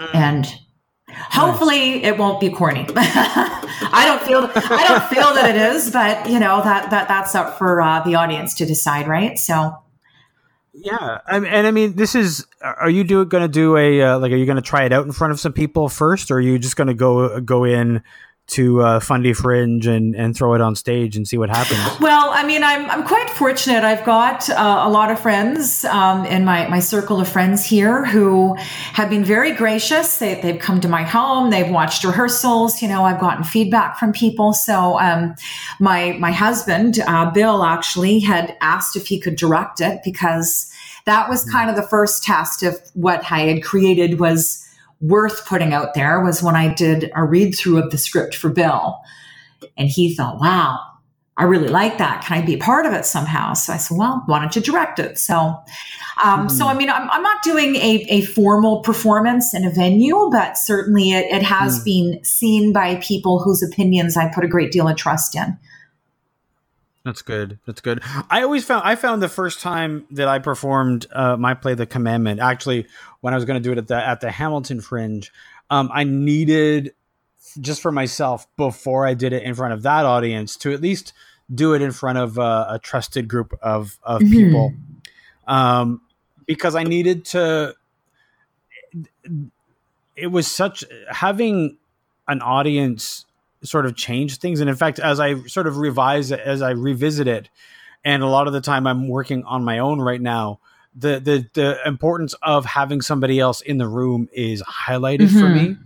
Mm. 0.00 0.14
And 0.14 0.46
Hopefully, 1.14 1.96
nice. 1.96 2.06
it 2.06 2.18
won't 2.18 2.40
be 2.40 2.48
corny. 2.50 2.86
I 2.96 4.04
don't 4.06 4.22
feel 4.22 4.50
I 4.54 4.88
don't 4.88 5.04
feel 5.10 5.34
that 5.34 5.54
it 5.54 5.56
is, 5.56 5.90
but 5.90 6.28
you 6.28 6.38
know 6.38 6.62
that 6.62 6.90
that 6.90 7.08
that's 7.08 7.34
up 7.34 7.58
for 7.58 7.82
uh, 7.82 8.00
the 8.02 8.14
audience 8.14 8.54
to 8.54 8.66
decide, 8.66 9.06
right? 9.06 9.38
So, 9.38 9.76
yeah, 10.72 11.18
and 11.28 11.66
I 11.66 11.70
mean, 11.70 11.96
this 11.96 12.14
is. 12.14 12.46
Are 12.62 12.88
you 12.88 13.04
do 13.04 13.24
going 13.26 13.42
to 13.42 13.48
do 13.48 13.76
a 13.76 14.02
uh, 14.02 14.18
like? 14.20 14.32
Are 14.32 14.36
you 14.36 14.46
going 14.46 14.56
to 14.56 14.62
try 14.62 14.84
it 14.84 14.92
out 14.92 15.04
in 15.04 15.12
front 15.12 15.32
of 15.32 15.40
some 15.40 15.52
people 15.52 15.88
first, 15.90 16.30
or 16.30 16.36
are 16.36 16.40
you 16.40 16.58
just 16.58 16.76
going 16.76 16.88
to 16.88 16.94
go 16.94 17.40
go 17.40 17.64
in 17.64 18.02
to 18.52 18.82
uh, 18.82 19.00
Fundy 19.00 19.32
Fringe 19.32 19.86
and, 19.86 20.14
and 20.14 20.36
throw 20.36 20.54
it 20.54 20.60
on 20.60 20.74
stage 20.74 21.16
and 21.16 21.26
see 21.26 21.38
what 21.38 21.48
happens? 21.48 22.00
Well, 22.00 22.30
I 22.30 22.44
mean, 22.44 22.62
I'm, 22.62 22.90
I'm 22.90 23.04
quite 23.04 23.30
fortunate. 23.30 23.84
I've 23.84 24.04
got 24.04 24.48
uh, 24.50 24.82
a 24.84 24.90
lot 24.90 25.10
of 25.10 25.20
friends 25.20 25.84
um, 25.86 26.24
in 26.26 26.44
my, 26.44 26.68
my 26.68 26.80
circle 26.80 27.20
of 27.20 27.28
friends 27.28 27.64
here 27.64 28.04
who 28.04 28.54
have 28.92 29.08
been 29.08 29.24
very 29.24 29.52
gracious. 29.52 30.18
They, 30.18 30.40
they've 30.40 30.58
come 30.58 30.80
to 30.80 30.88
my 30.88 31.02
home. 31.02 31.50
They've 31.50 31.70
watched 31.70 32.04
rehearsals. 32.04 32.82
You 32.82 32.88
know, 32.88 33.04
I've 33.04 33.20
gotten 33.20 33.44
feedback 33.44 33.98
from 33.98 34.12
people. 34.12 34.52
So 34.52 34.98
um, 34.98 35.34
my, 35.80 36.12
my 36.18 36.32
husband, 36.32 36.98
uh, 37.06 37.30
Bill, 37.30 37.62
actually 37.62 38.18
had 38.20 38.56
asked 38.60 38.96
if 38.96 39.06
he 39.06 39.18
could 39.18 39.36
direct 39.36 39.80
it 39.80 40.00
because 40.04 40.70
that 41.04 41.28
was 41.28 41.44
hmm. 41.44 41.50
kind 41.50 41.70
of 41.70 41.76
the 41.76 41.82
first 41.88 42.22
test 42.22 42.62
of 42.62 42.78
what 42.94 43.24
I 43.30 43.40
had 43.40 43.62
created 43.62 44.20
was 44.20 44.58
worth 45.02 45.44
putting 45.46 45.74
out 45.74 45.94
there 45.94 46.22
was 46.22 46.42
when 46.42 46.56
I 46.56 46.72
did 46.72 47.10
a 47.14 47.24
read 47.24 47.54
through 47.54 47.78
of 47.78 47.90
the 47.90 47.98
script 47.98 48.34
for 48.34 48.48
Bill. 48.48 48.98
And 49.76 49.88
he 49.88 50.14
thought, 50.14 50.40
wow, 50.40 50.78
I 51.36 51.44
really 51.44 51.68
like 51.68 51.98
that. 51.98 52.22
Can 52.24 52.38
I 52.38 52.46
be 52.46 52.54
a 52.54 52.58
part 52.58 52.86
of 52.86 52.92
it 52.92 53.04
somehow? 53.04 53.54
So 53.54 53.72
I 53.72 53.78
said, 53.78 53.98
well, 53.98 54.22
why 54.26 54.38
don't 54.38 54.54
you 54.54 54.62
direct 54.62 54.98
it? 54.98 55.18
So, 55.18 55.34
um, 55.34 55.60
mm-hmm. 56.22 56.48
so 56.48 56.66
I 56.68 56.74
mean, 56.74 56.88
I'm, 56.88 57.10
I'm 57.10 57.22
not 57.22 57.42
doing 57.42 57.76
a, 57.76 58.06
a, 58.08 58.20
formal 58.22 58.80
performance 58.80 59.54
in 59.54 59.64
a 59.64 59.70
venue, 59.70 60.28
but 60.30 60.56
certainly 60.56 61.10
it, 61.10 61.26
it 61.32 61.42
has 61.42 61.80
mm. 61.80 61.84
been 61.84 62.24
seen 62.24 62.72
by 62.72 62.96
people 62.96 63.38
whose 63.38 63.62
opinions 63.62 64.16
I 64.16 64.32
put 64.32 64.44
a 64.44 64.48
great 64.48 64.72
deal 64.72 64.86
of 64.86 64.96
trust 64.96 65.34
in. 65.34 65.58
That's 67.04 67.22
good. 67.22 67.58
That's 67.66 67.80
good. 67.80 68.00
I 68.30 68.42
always 68.42 68.64
found 68.64 68.82
I 68.84 68.94
found 68.94 69.22
the 69.22 69.28
first 69.28 69.60
time 69.60 70.06
that 70.12 70.28
I 70.28 70.38
performed 70.38 71.06
uh, 71.12 71.36
my 71.36 71.54
play, 71.54 71.74
The 71.74 71.86
Commandment. 71.86 72.38
Actually, 72.38 72.86
when 73.20 73.34
I 73.34 73.36
was 73.36 73.44
going 73.44 73.60
to 73.60 73.66
do 73.66 73.72
it 73.72 73.78
at 73.78 73.88
the 73.88 73.96
at 73.96 74.20
the 74.20 74.30
Hamilton 74.30 74.80
Fringe, 74.80 75.32
um, 75.68 75.90
I 75.92 76.04
needed 76.04 76.94
just 77.60 77.82
for 77.82 77.90
myself 77.90 78.46
before 78.56 79.06
I 79.06 79.14
did 79.14 79.32
it 79.32 79.42
in 79.42 79.54
front 79.54 79.74
of 79.74 79.82
that 79.82 80.06
audience 80.06 80.56
to 80.58 80.72
at 80.72 80.80
least 80.80 81.12
do 81.52 81.74
it 81.74 81.82
in 81.82 81.90
front 81.90 82.18
of 82.18 82.38
uh, 82.38 82.66
a 82.68 82.78
trusted 82.78 83.26
group 83.26 83.52
of 83.60 83.98
of 84.04 84.22
mm-hmm. 84.22 84.32
people, 84.32 84.74
um, 85.48 86.02
because 86.46 86.76
I 86.76 86.84
needed 86.84 87.24
to. 87.26 87.74
It 90.14 90.26
was 90.28 90.46
such 90.46 90.84
having 91.10 91.78
an 92.28 92.42
audience 92.42 93.24
sort 93.64 93.86
of 93.86 93.96
change 93.96 94.38
things. 94.38 94.60
And 94.60 94.68
in 94.68 94.76
fact, 94.76 94.98
as 94.98 95.20
I 95.20 95.42
sort 95.44 95.66
of 95.66 95.76
revise 95.76 96.30
it, 96.30 96.40
as 96.40 96.62
I 96.62 96.70
revisit 96.70 97.28
it, 97.28 97.48
and 98.04 98.22
a 98.22 98.26
lot 98.26 98.46
of 98.46 98.52
the 98.52 98.60
time 98.60 98.86
I'm 98.86 99.08
working 99.08 99.44
on 99.44 99.64
my 99.64 99.78
own 99.78 100.00
right 100.00 100.20
now, 100.20 100.60
the 100.94 101.20
the 101.20 101.48
the 101.54 101.78
importance 101.86 102.34
of 102.42 102.64
having 102.64 103.00
somebody 103.00 103.38
else 103.38 103.60
in 103.60 103.78
the 103.78 103.88
room 103.88 104.28
is 104.32 104.62
highlighted 104.62 105.28
mm-hmm. 105.28 105.40
for 105.40 105.48
me. 105.48 105.68
Mm-hmm. 105.68 105.82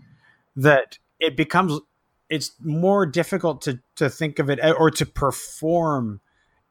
That 0.62 0.98
it 1.20 1.36
becomes 1.36 1.78
it's 2.28 2.52
more 2.60 3.06
difficult 3.06 3.62
to 3.62 3.80
to 3.96 4.10
think 4.10 4.38
of 4.38 4.50
it 4.50 4.58
or 4.62 4.90
to 4.90 5.06
perform 5.06 6.20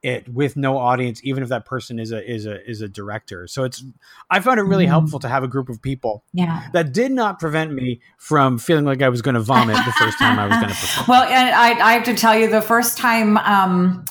it 0.05 0.29
with 0.29 0.55
no 0.55 0.77
audience, 0.77 1.19
even 1.23 1.41
if 1.41 1.49
that 1.49 1.65
person 1.65 1.97
is 1.97 2.11
a 2.11 2.23
is 2.31 2.45
a 2.45 2.63
is 2.69 2.81
a 2.81 2.87
director. 2.87 3.47
So 3.47 3.63
it's 3.63 3.83
I 4.29 4.39
found 4.39 4.59
it 4.59 4.63
really 4.63 4.83
mm-hmm. 4.83 4.91
helpful 4.91 5.19
to 5.19 5.27
have 5.27 5.43
a 5.43 5.47
group 5.47 5.67
of 5.67 5.81
people. 5.81 6.23
Yeah. 6.31 6.67
That 6.73 6.93
did 6.93 7.11
not 7.11 7.39
prevent 7.39 7.73
me 7.73 8.01
from 8.17 8.59
feeling 8.59 8.85
like 8.85 9.01
I 9.01 9.09
was 9.09 9.23
going 9.23 9.33
to 9.33 9.41
vomit 9.41 9.77
the 9.83 9.93
first 9.93 10.19
time 10.19 10.37
I 10.37 10.47
was 10.47 10.57
going 10.57 10.69
to 10.73 10.75
perform. 10.75 11.05
Well, 11.07 11.23
and 11.23 11.55
I 11.55 11.89
I 11.89 11.93
have 11.93 12.03
to 12.03 12.13
tell 12.13 12.37
you 12.37 12.49
the 12.49 12.61
first 12.61 12.97
time 12.99 13.37
um 13.39 14.05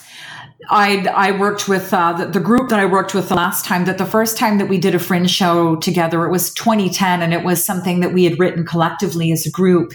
I 0.69 1.07
I 1.15 1.39
worked 1.39 1.69
with 1.69 1.93
uh, 1.95 2.13
the, 2.15 2.27
the, 2.27 2.41
group 2.41 2.71
that 2.71 2.81
I 2.81 2.87
worked 2.87 3.15
with 3.15 3.29
the 3.29 3.35
last 3.35 3.65
time. 3.65 3.85
That 3.85 3.99
the 3.99 4.07
first 4.07 4.39
time 4.39 4.59
that 4.59 4.69
we 4.69 4.79
did 4.79 4.95
a 4.95 4.99
fringe 4.99 5.31
show 5.31 5.77
together, 5.77 6.25
it 6.25 6.31
was 6.31 6.55
2010, 6.55 7.23
and 7.23 7.35
it 7.35 7.45
was 7.45 7.63
something 7.63 8.01
that 8.01 8.15
we 8.15 8.25
had 8.25 8.39
written 8.39 8.65
collectively 8.65 9.31
as 9.31 9.47
a 9.47 9.51
group. 9.51 9.93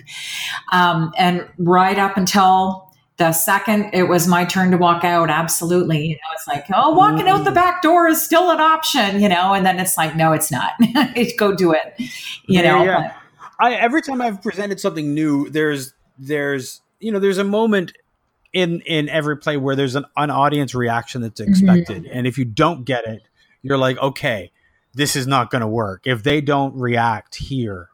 Um, 0.72 1.12
and 1.18 1.48
right 1.58 1.98
up 1.98 2.18
until 2.18 2.89
the 3.20 3.32
second 3.34 3.92
it 3.94 4.04
was 4.04 4.28
my 4.28 4.46
turn 4.46 4.72
to 4.72 4.78
walk 4.78 5.04
out, 5.04 5.30
absolutely. 5.30 6.08
You 6.08 6.16
know, 6.16 6.34
it's 6.34 6.48
like, 6.48 6.66
oh, 6.74 6.94
walking 6.94 7.28
out 7.28 7.44
the 7.44 7.52
back 7.52 7.84
door 7.84 8.08
is 8.08 8.22
still 8.22 8.50
an 8.50 8.60
option, 8.60 9.22
you 9.22 9.30
know, 9.30 9.54
and 9.54 9.66
then 9.66 9.80
it's 9.80 9.98
like, 9.98 10.16
no, 10.16 10.34
it's 10.34 10.52
not. 10.52 10.72
It's 11.16 11.34
go 11.38 11.54
do 11.54 11.72
it. 11.72 11.94
You 11.98 12.08
yeah, 12.48 12.62
know. 12.62 12.84
Yeah. 12.84 13.14
I 13.60 13.74
every 13.74 14.02
time 14.02 14.22
I've 14.22 14.42
presented 14.42 14.80
something 14.80 15.14
new, 15.14 15.50
there's 15.50 15.94
there's 16.18 16.82
you 17.00 17.12
know, 17.12 17.20
there's 17.20 17.38
a 17.38 17.44
moment 17.44 17.94
in 18.54 18.82
in 18.82 19.10
every 19.10 19.38
play 19.38 19.58
where 19.58 19.76
there's 19.76 19.96
an, 19.96 20.06
an 20.18 20.32
audience 20.32 20.74
reaction 20.74 21.22
that's 21.22 21.40
expected, 21.40 22.04
mm-hmm. 22.04 22.18
and 22.18 22.26
if 22.26 22.38
you 22.38 22.46
don't 22.46 22.86
get 22.86 23.06
it, 23.06 23.22
you're 23.62 23.78
like, 23.78 23.98
okay, 23.98 24.52
this 24.94 25.16
is 25.16 25.28
not 25.28 25.52
going 25.52 25.62
to 25.62 25.68
work. 25.68 26.04
If 26.06 26.24
they 26.24 26.42
don't 26.42 26.76
react 26.76 27.36
here, 27.36 27.90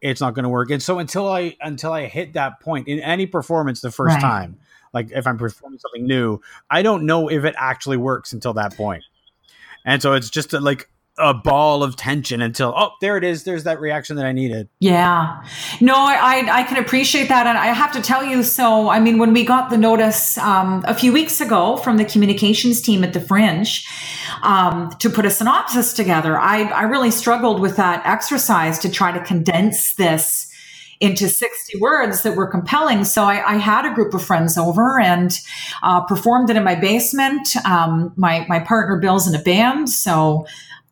it's 0.00 0.20
not 0.20 0.34
going 0.34 0.42
to 0.42 0.48
work. 0.48 0.70
And 0.70 0.82
so 0.82 0.98
until 0.98 1.28
I 1.28 1.56
until 1.60 1.92
I 1.92 2.06
hit 2.06 2.34
that 2.34 2.60
point 2.60 2.88
in 2.88 3.00
any 3.00 3.26
performance 3.26 3.80
the 3.80 3.90
first 3.90 4.14
right. 4.14 4.20
time, 4.20 4.58
like 4.94 5.10
if 5.10 5.26
I'm 5.26 5.36
performing 5.36 5.80
something 5.80 6.06
new, 6.06 6.40
I 6.70 6.82
don't 6.82 7.04
know 7.04 7.28
if 7.28 7.44
it 7.44 7.54
actually 7.58 7.96
works 7.96 8.32
until 8.32 8.54
that 8.54 8.76
point. 8.76 9.04
And 9.84 10.00
so 10.00 10.14
it's 10.14 10.30
just 10.30 10.54
a, 10.54 10.60
like 10.60 10.88
a 11.18 11.32
ball 11.32 11.84
of 11.84 11.94
tension 11.94 12.42
until 12.42 12.74
oh 12.76 12.90
there 13.00 13.16
it 13.16 13.22
is 13.22 13.44
there's 13.44 13.62
that 13.62 13.78
reaction 13.78 14.16
that 14.16 14.26
i 14.26 14.32
needed 14.32 14.68
yeah 14.80 15.40
no 15.80 15.94
i 15.94 16.44
i 16.50 16.64
can 16.64 16.76
appreciate 16.76 17.28
that 17.28 17.46
and 17.46 17.56
i 17.56 17.66
have 17.66 17.92
to 17.92 18.02
tell 18.02 18.24
you 18.24 18.42
so 18.42 18.88
i 18.88 18.98
mean 18.98 19.16
when 19.18 19.32
we 19.32 19.44
got 19.44 19.70
the 19.70 19.76
notice 19.76 20.36
um, 20.38 20.82
a 20.88 20.94
few 20.94 21.12
weeks 21.12 21.40
ago 21.40 21.76
from 21.76 21.98
the 21.98 22.04
communications 22.04 22.82
team 22.82 23.04
at 23.04 23.12
the 23.12 23.20
fringe 23.20 23.86
um, 24.42 24.90
to 24.98 25.08
put 25.08 25.24
a 25.24 25.30
synopsis 25.30 25.92
together 25.92 26.36
i 26.36 26.62
i 26.70 26.82
really 26.82 27.12
struggled 27.12 27.60
with 27.60 27.76
that 27.76 28.04
exercise 28.04 28.80
to 28.80 28.90
try 28.90 29.12
to 29.12 29.22
condense 29.22 29.94
this 29.94 30.52
into 31.00 31.28
60 31.28 31.78
words 31.78 32.22
that 32.22 32.36
were 32.36 32.46
compelling. 32.46 33.04
So 33.04 33.24
I, 33.24 33.54
I 33.54 33.56
had 33.56 33.84
a 33.84 33.94
group 33.94 34.14
of 34.14 34.22
friends 34.22 34.56
over 34.56 35.00
and 35.00 35.36
uh, 35.82 36.02
performed 36.02 36.50
it 36.50 36.56
in 36.56 36.64
my 36.64 36.74
basement. 36.74 37.48
Um, 37.66 38.12
my, 38.16 38.46
my 38.48 38.60
partner 38.60 38.98
Bill's 38.98 39.26
in 39.26 39.38
a 39.38 39.42
band. 39.42 39.90
So 39.90 40.46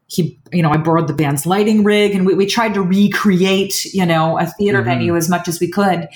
he, 0.07 0.39
you 0.53 0.63
know, 0.63 0.71
I 0.71 0.77
borrowed 0.77 1.09
the 1.09 1.15
band's 1.15 1.47
lighting 1.47 1.85
rig 1.85 2.15
and 2.15 2.27
we, 2.27 2.35
we 2.35 2.47
tried 2.47 2.75
to 2.75 2.83
recreate, 2.83 3.85
you 3.87 4.05
know, 4.05 4.39
a 4.39 4.47
theater 4.47 4.79
mm-hmm. 4.79 4.89
venue 4.89 5.17
as 5.17 5.29
much 5.29 5.49
as 5.49 5.59
we 5.59 5.69
could. 5.69 6.09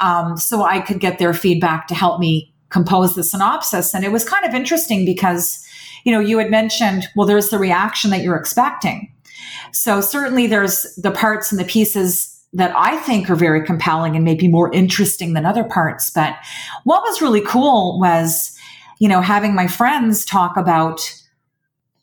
Um, 0.00 0.36
so 0.36 0.62
I 0.62 0.80
could 0.80 1.00
get 1.00 1.18
their 1.18 1.34
feedback 1.34 1.88
to 1.88 1.94
help 1.94 2.20
me 2.20 2.52
compose 2.68 3.14
the 3.14 3.24
synopsis. 3.24 3.94
And 3.94 4.04
it 4.04 4.12
was 4.12 4.28
kind 4.28 4.46
of 4.46 4.54
interesting 4.54 5.04
because, 5.04 5.66
you 6.04 6.12
know, 6.12 6.20
you 6.20 6.38
had 6.38 6.50
mentioned, 6.50 7.08
well, 7.16 7.26
there's 7.26 7.50
the 7.50 7.58
reaction 7.58 8.10
that 8.10 8.22
you're 8.22 8.36
expecting. 8.36 9.12
So 9.72 10.00
certainly 10.00 10.46
there's 10.46 10.94
the 10.96 11.10
parts 11.10 11.50
and 11.50 11.60
the 11.60 11.64
pieces 11.64 12.41
that 12.54 12.74
I 12.76 12.98
think 12.98 13.30
are 13.30 13.36
very 13.36 13.64
compelling 13.64 14.14
and 14.14 14.24
maybe 14.24 14.48
more 14.48 14.72
interesting 14.72 15.32
than 15.32 15.46
other 15.46 15.64
parts. 15.64 16.10
But 16.10 16.36
what 16.84 17.02
was 17.02 17.22
really 17.22 17.40
cool 17.40 17.98
was, 17.98 18.56
you 18.98 19.08
know, 19.08 19.20
having 19.20 19.54
my 19.54 19.66
friends 19.66 20.24
talk 20.24 20.56
about 20.56 21.00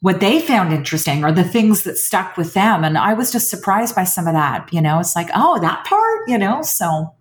what 0.02 0.22
they 0.22 0.40
found 0.40 0.72
interesting 0.72 1.26
or 1.26 1.32
the 1.32 1.44
things 1.44 1.84
that 1.84 1.98
stuck 1.98 2.38
with 2.38 2.54
them. 2.54 2.86
And 2.86 2.98
I 2.98 3.14
was 3.14 3.34
just 3.34 3.50
surprised 3.50 3.96
by 3.96 4.06
some 4.06 4.28
of 4.28 4.34
that, 4.34 4.74
you 4.74 4.82
know, 4.82 5.00
it's 5.00 5.14
like, 5.14 5.30
oh, 5.36 5.60
that 5.60 5.86
part, 5.86 6.22
you 6.28 6.38
know, 6.38 6.62
so 6.62 7.14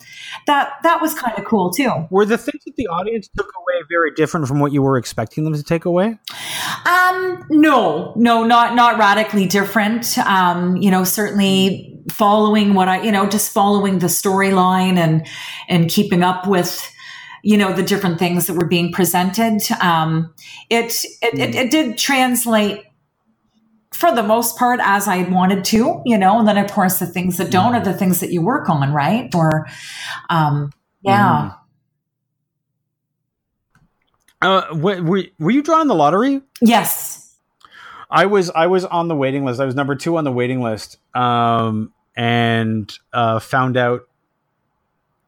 that, 0.47 0.75
that 0.85 1.02
was 1.02 1.12
kind 1.12 1.37
of 1.37 1.44
cool 1.44 1.73
too. 1.73 1.90
Were 2.11 2.25
the 2.25 2.38
things 2.38 2.62
that 2.66 2.76
the 2.76 2.87
audience 2.87 3.28
took 3.37 3.47
away 3.47 3.82
very 3.90 4.12
different 4.14 4.47
from 4.47 4.61
what 4.61 4.73
you 4.73 4.80
were 4.80 4.97
expecting 4.97 5.42
them 5.42 5.54
to 5.54 5.62
take 5.64 5.87
away? 5.87 6.18
Um, 6.87 7.44
no, 7.50 8.12
no, 8.14 8.44
not, 8.44 8.76
not 8.76 8.97
radically 8.97 9.47
different. 9.47 10.16
Um, 10.18 10.76
you 10.76 10.92
know, 10.92 11.02
certainly 11.02 11.98
following 12.11 12.75
what 12.75 12.88
I, 12.88 13.03
you 13.03 13.12
know, 13.12 13.29
just 13.29 13.53
following 13.53 13.99
the 13.99 14.07
storyline 14.07 14.97
and, 14.97 15.27
and 15.69 15.88
keeping 15.88 16.23
up 16.23 16.47
with, 16.47 16.91
you 17.45 17.57
know 17.57 17.73
the 17.73 17.85
different 17.85 18.19
things 18.19 18.49
that 18.49 18.55
were 18.55 18.67
being 18.67 18.91
presented 18.91 19.61
um, 19.81 20.35
it, 20.71 21.05
it, 21.23 21.38
it, 21.38 21.55
it 21.55 21.71
did 21.71 21.97
translate 21.97 22.85
for 23.99 24.15
the 24.15 24.23
most 24.23 24.57
part 24.57 24.79
as 24.81 25.09
I 25.09 25.25
wanted 25.25 25.65
to, 25.67 26.03
you 26.07 26.17
know, 26.17 26.38
and 26.38 26.47
then 26.47 26.57
of 26.57 26.71
course 26.71 27.00
the 27.00 27.07
things 27.07 27.37
that 27.38 27.50
don't 27.50 27.75
are 27.75 27.83
the 27.83 27.93
things 27.93 28.21
that 28.21 28.31
you 28.31 28.41
work 28.41 28.69
on, 28.69 28.93
right? 28.93 29.35
Or, 29.35 29.67
um, 30.31 30.73
yeah. 31.03 31.50
Mm. 34.41 34.71
Uh, 34.71 34.77
were, 34.77 35.25
were 35.41 35.50
you 35.50 35.62
drawing 35.62 35.88
the 35.88 35.97
lottery? 35.97 36.43
Yes. 36.61 37.37
I 38.09 38.27
was, 38.27 38.50
I 38.50 38.69
was 38.69 38.85
on 38.85 39.09
the 39.09 39.17
waiting 39.17 39.45
list. 39.45 39.61
I 39.61 39.65
was 39.65 39.75
number 39.75 39.97
two 39.97 40.17
on 40.17 40.23
the 40.23 40.31
waiting 40.31 40.62
list. 40.62 40.99
Um, 41.17 41.93
and, 42.19 42.93
uh, 43.15 43.39
found 43.39 43.79
out 43.79 44.03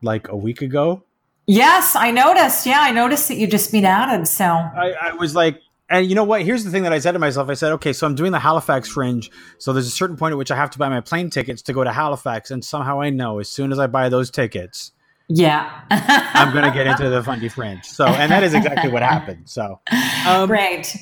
like 0.03 0.29
a 0.29 0.37
week 0.37 0.61
ago 0.61 1.05
Yes, 1.51 1.97
I 1.97 2.13
noticed. 2.13 2.65
Yeah, 2.65 2.79
I 2.79 2.93
noticed 2.93 3.27
that 3.27 3.35
you 3.35 3.49
just 3.49 3.73
been 3.73 3.85
added. 3.85 4.29
So 4.29 4.45
I, 4.45 4.95
I 5.03 5.13
was 5.15 5.35
like, 5.35 5.61
and 5.89 6.07
you 6.07 6.15
know 6.15 6.23
what? 6.23 6.43
Here's 6.43 6.63
the 6.63 6.71
thing 6.71 6.85
that 6.85 6.93
I 6.93 7.01
said 7.01 7.13
to 7.13 7.19
myself. 7.19 7.49
I 7.49 7.55
said, 7.55 7.73
okay, 7.73 7.93
so 7.93 8.07
I'm 8.07 8.15
doing 8.15 8.31
the 8.31 8.39
Halifax 8.39 8.89
Fringe. 8.89 9.29
So 9.59 9.73
there's 9.73 9.89
a 9.89 9.91
certain 9.91 10.17
point 10.17 10.31
at 10.31 10.39
which 10.39 10.53
I 10.53 10.57
have 10.57 10.71
to 10.71 10.79
buy 10.79 10.89
my 10.89 11.01
plane 11.01 11.29
tickets 11.29 11.61
to 11.63 11.73
go 11.73 11.83
to 11.83 11.91
Halifax. 11.91 12.53
And 12.53 12.65
somehow 12.65 13.01
I 13.01 13.11
know 13.11 13.41
as 13.41 13.49
soon 13.49 13.73
as 13.73 13.81
I 13.81 13.89
buy 13.89 14.09
those 14.09 14.31
tickets, 14.31 14.93
yeah, 15.29 15.83
I'm 15.91 16.53
going 16.53 16.67
to 16.67 16.71
get 16.71 16.87
into 16.87 17.09
the 17.09 17.21
Fundy 17.21 17.49
Fringe. 17.49 17.85
So, 17.85 18.07
and 18.07 18.31
that 18.31 18.45
is 18.45 18.55
exactly 18.55 18.89
what 18.89 19.03
happened. 19.03 19.49
So, 19.49 19.81
um, 20.29 20.49
right. 20.53 20.97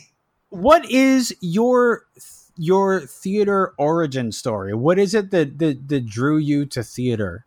What 0.49 0.91
is 0.91 1.37
your 1.43 2.07
your 2.59 3.01
theater 3.01 3.73
origin 3.79 4.33
story? 4.33 4.75
What 4.75 4.99
is 4.99 5.15
it 5.15 5.31
that 5.31 5.59
that, 5.59 5.89
that 5.89 6.07
drew 6.07 6.37
you 6.37 6.67
to 6.67 6.83
theater? 6.83 7.47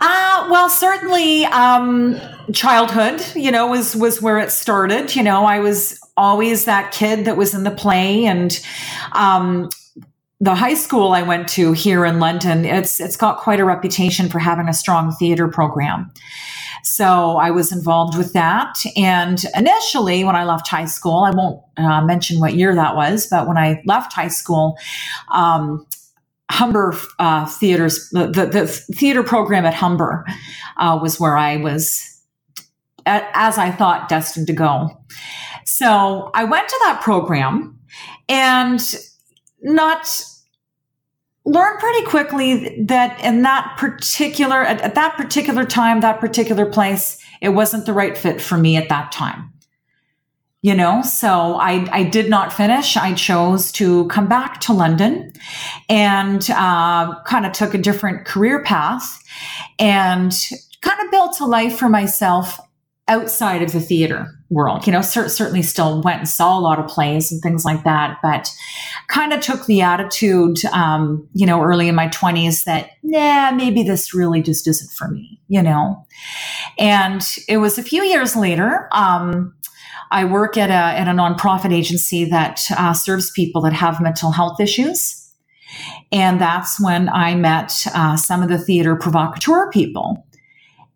Uh, 0.00 0.48
well, 0.50 0.68
certainly, 0.68 1.44
um, 1.46 2.18
childhood, 2.52 3.22
you 3.34 3.50
know, 3.50 3.66
was, 3.66 3.94
was 3.94 4.20
where 4.20 4.38
it 4.38 4.50
started. 4.50 5.14
You 5.14 5.22
know, 5.22 5.44
I 5.44 5.60
was 5.60 6.00
always 6.16 6.64
that 6.64 6.92
kid 6.92 7.24
that 7.26 7.36
was 7.36 7.54
in 7.54 7.64
the 7.64 7.70
play 7.70 8.24
and, 8.24 8.58
um, 9.12 9.68
the 10.40 10.54
high 10.54 10.74
school 10.74 11.12
I 11.12 11.22
went 11.22 11.48
to 11.50 11.72
here 11.72 12.04
in 12.04 12.20
London, 12.20 12.66
it's, 12.66 13.00
it's 13.00 13.16
got 13.16 13.38
quite 13.38 13.58
a 13.58 13.64
reputation 13.64 14.28
for 14.28 14.38
having 14.38 14.68
a 14.68 14.74
strong 14.74 15.12
theater 15.12 15.48
program. 15.48 16.12
So 16.86 17.36
I 17.38 17.50
was 17.50 17.72
involved 17.72 18.16
with 18.16 18.32
that. 18.34 18.78
And 18.96 19.44
initially, 19.56 20.22
when 20.22 20.36
I 20.36 20.44
left 20.44 20.68
high 20.68 20.84
school, 20.84 21.24
I 21.24 21.30
won't 21.30 21.60
uh, 21.76 22.04
mention 22.04 22.38
what 22.38 22.54
year 22.54 22.76
that 22.76 22.94
was, 22.94 23.26
but 23.26 23.48
when 23.48 23.58
I 23.58 23.82
left 23.86 24.12
high 24.12 24.28
school, 24.28 24.78
um, 25.32 25.84
Humber 26.48 26.96
uh, 27.18 27.46
theaters, 27.46 28.08
the, 28.10 28.28
the, 28.28 28.46
the, 28.46 28.66
theater 28.68 29.24
program 29.24 29.66
at 29.66 29.74
Humber 29.74 30.24
uh, 30.76 30.96
was 31.02 31.18
where 31.18 31.36
I 31.36 31.56
was, 31.56 32.22
at, 33.04 33.28
as 33.34 33.58
I 33.58 33.72
thought, 33.72 34.08
destined 34.08 34.46
to 34.46 34.52
go. 34.52 34.96
So 35.64 36.30
I 36.34 36.44
went 36.44 36.68
to 36.68 36.80
that 36.84 37.00
program 37.02 37.80
and 38.28 38.80
not 39.60 40.22
learned 41.46 41.78
pretty 41.78 42.04
quickly 42.04 42.82
that 42.82 43.18
in 43.24 43.42
that 43.42 43.76
particular, 43.78 44.62
at, 44.62 44.80
at 44.80 44.94
that 44.96 45.16
particular 45.16 45.64
time, 45.64 46.00
that 46.00 46.20
particular 46.20 46.66
place, 46.66 47.18
it 47.40 47.50
wasn't 47.50 47.86
the 47.86 47.92
right 47.92 48.18
fit 48.18 48.40
for 48.40 48.58
me 48.58 48.76
at 48.76 48.88
that 48.88 49.12
time. 49.12 49.52
You 50.62 50.74
know 50.74 51.00
so 51.02 51.54
i 51.60 51.86
i 51.92 52.02
did 52.02 52.28
not 52.28 52.52
finish. 52.52 52.96
I 52.96 53.14
chose 53.14 53.70
to 53.72 54.08
come 54.08 54.26
back 54.26 54.58
to 54.62 54.72
london 54.72 55.32
and 55.88 56.50
uh, 56.50 57.22
kind 57.22 57.46
of 57.46 57.52
took 57.52 57.72
a 57.72 57.78
different 57.78 58.26
career 58.26 58.64
path 58.64 59.22
and 59.78 60.32
kind 60.80 61.00
of 61.04 61.10
built 61.12 61.38
a 61.38 61.46
life 61.46 61.78
for 61.78 61.88
myself 61.88 62.58
outside 63.08 63.62
of 63.62 63.72
the 63.72 63.80
theater 63.80 64.26
world 64.50 64.86
you 64.86 64.92
know 64.92 65.00
cer- 65.00 65.28
certainly 65.28 65.62
still 65.62 66.02
went 66.02 66.18
and 66.18 66.28
saw 66.28 66.58
a 66.58 66.60
lot 66.60 66.78
of 66.78 66.86
plays 66.86 67.30
and 67.30 67.40
things 67.42 67.64
like 67.64 67.84
that 67.84 68.18
but 68.22 68.52
kind 69.08 69.32
of 69.32 69.40
took 69.40 69.66
the 69.66 69.80
attitude 69.80 70.64
um, 70.66 71.26
you 71.32 71.46
know 71.46 71.62
early 71.62 71.88
in 71.88 71.94
my 71.94 72.08
20s 72.08 72.64
that 72.64 72.90
nah 73.02 73.50
maybe 73.52 73.82
this 73.82 74.14
really 74.14 74.42
just 74.42 74.66
isn't 74.66 74.90
for 74.92 75.08
me 75.08 75.40
you 75.48 75.62
know 75.62 76.04
and 76.78 77.36
it 77.48 77.58
was 77.58 77.78
a 77.78 77.82
few 77.82 78.02
years 78.02 78.34
later 78.34 78.88
um, 78.92 79.52
I 80.10 80.24
work 80.24 80.56
at 80.56 80.70
a, 80.70 80.98
at 80.98 81.08
a 81.08 81.10
nonprofit 81.10 81.72
agency 81.72 82.24
that 82.26 82.62
uh, 82.76 82.92
serves 82.92 83.30
people 83.30 83.60
that 83.62 83.72
have 83.72 84.00
mental 84.00 84.30
health 84.30 84.60
issues. 84.60 85.22
And 86.12 86.40
that's 86.40 86.80
when 86.80 87.08
I 87.08 87.34
met 87.34 87.86
uh, 87.92 88.16
some 88.16 88.42
of 88.42 88.48
the 88.48 88.58
theater 88.58 88.96
provocateur 88.96 89.70
people. 89.70 90.24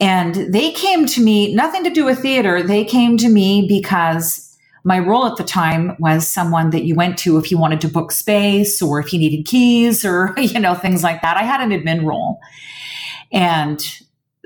And 0.01 0.53
they 0.53 0.73
came 0.73 1.07
to 1.07 1.23
me, 1.23 1.55
nothing 1.55 1.85
to 1.85 1.91
do 1.91 2.07
with 2.07 2.21
theater. 2.21 2.63
They 2.63 2.85
came 2.85 3.17
to 3.19 3.29
me 3.29 3.67
because 3.69 4.57
my 4.83 4.99
role 4.99 5.27
at 5.27 5.37
the 5.37 5.45
time 5.45 5.95
was 5.99 6.27
someone 6.27 6.71
that 6.71 6.85
you 6.85 6.95
went 6.95 7.19
to 7.19 7.37
if 7.37 7.51
you 7.51 7.59
wanted 7.59 7.83
to 7.83 7.89
book 7.89 8.13
space 8.13 8.81
or 8.81 8.99
if 8.99 9.13
you 9.13 9.19
needed 9.19 9.45
keys 9.45 10.05
or, 10.05 10.35
you 10.39 10.59
know, 10.59 10.75
things 10.75 11.03
like 11.03 11.21
that. 11.23 11.37
I 11.37 11.43
had 11.43 11.61
an 11.61 11.71
admin 11.71 12.05
role. 12.05 12.41
And 13.31 13.85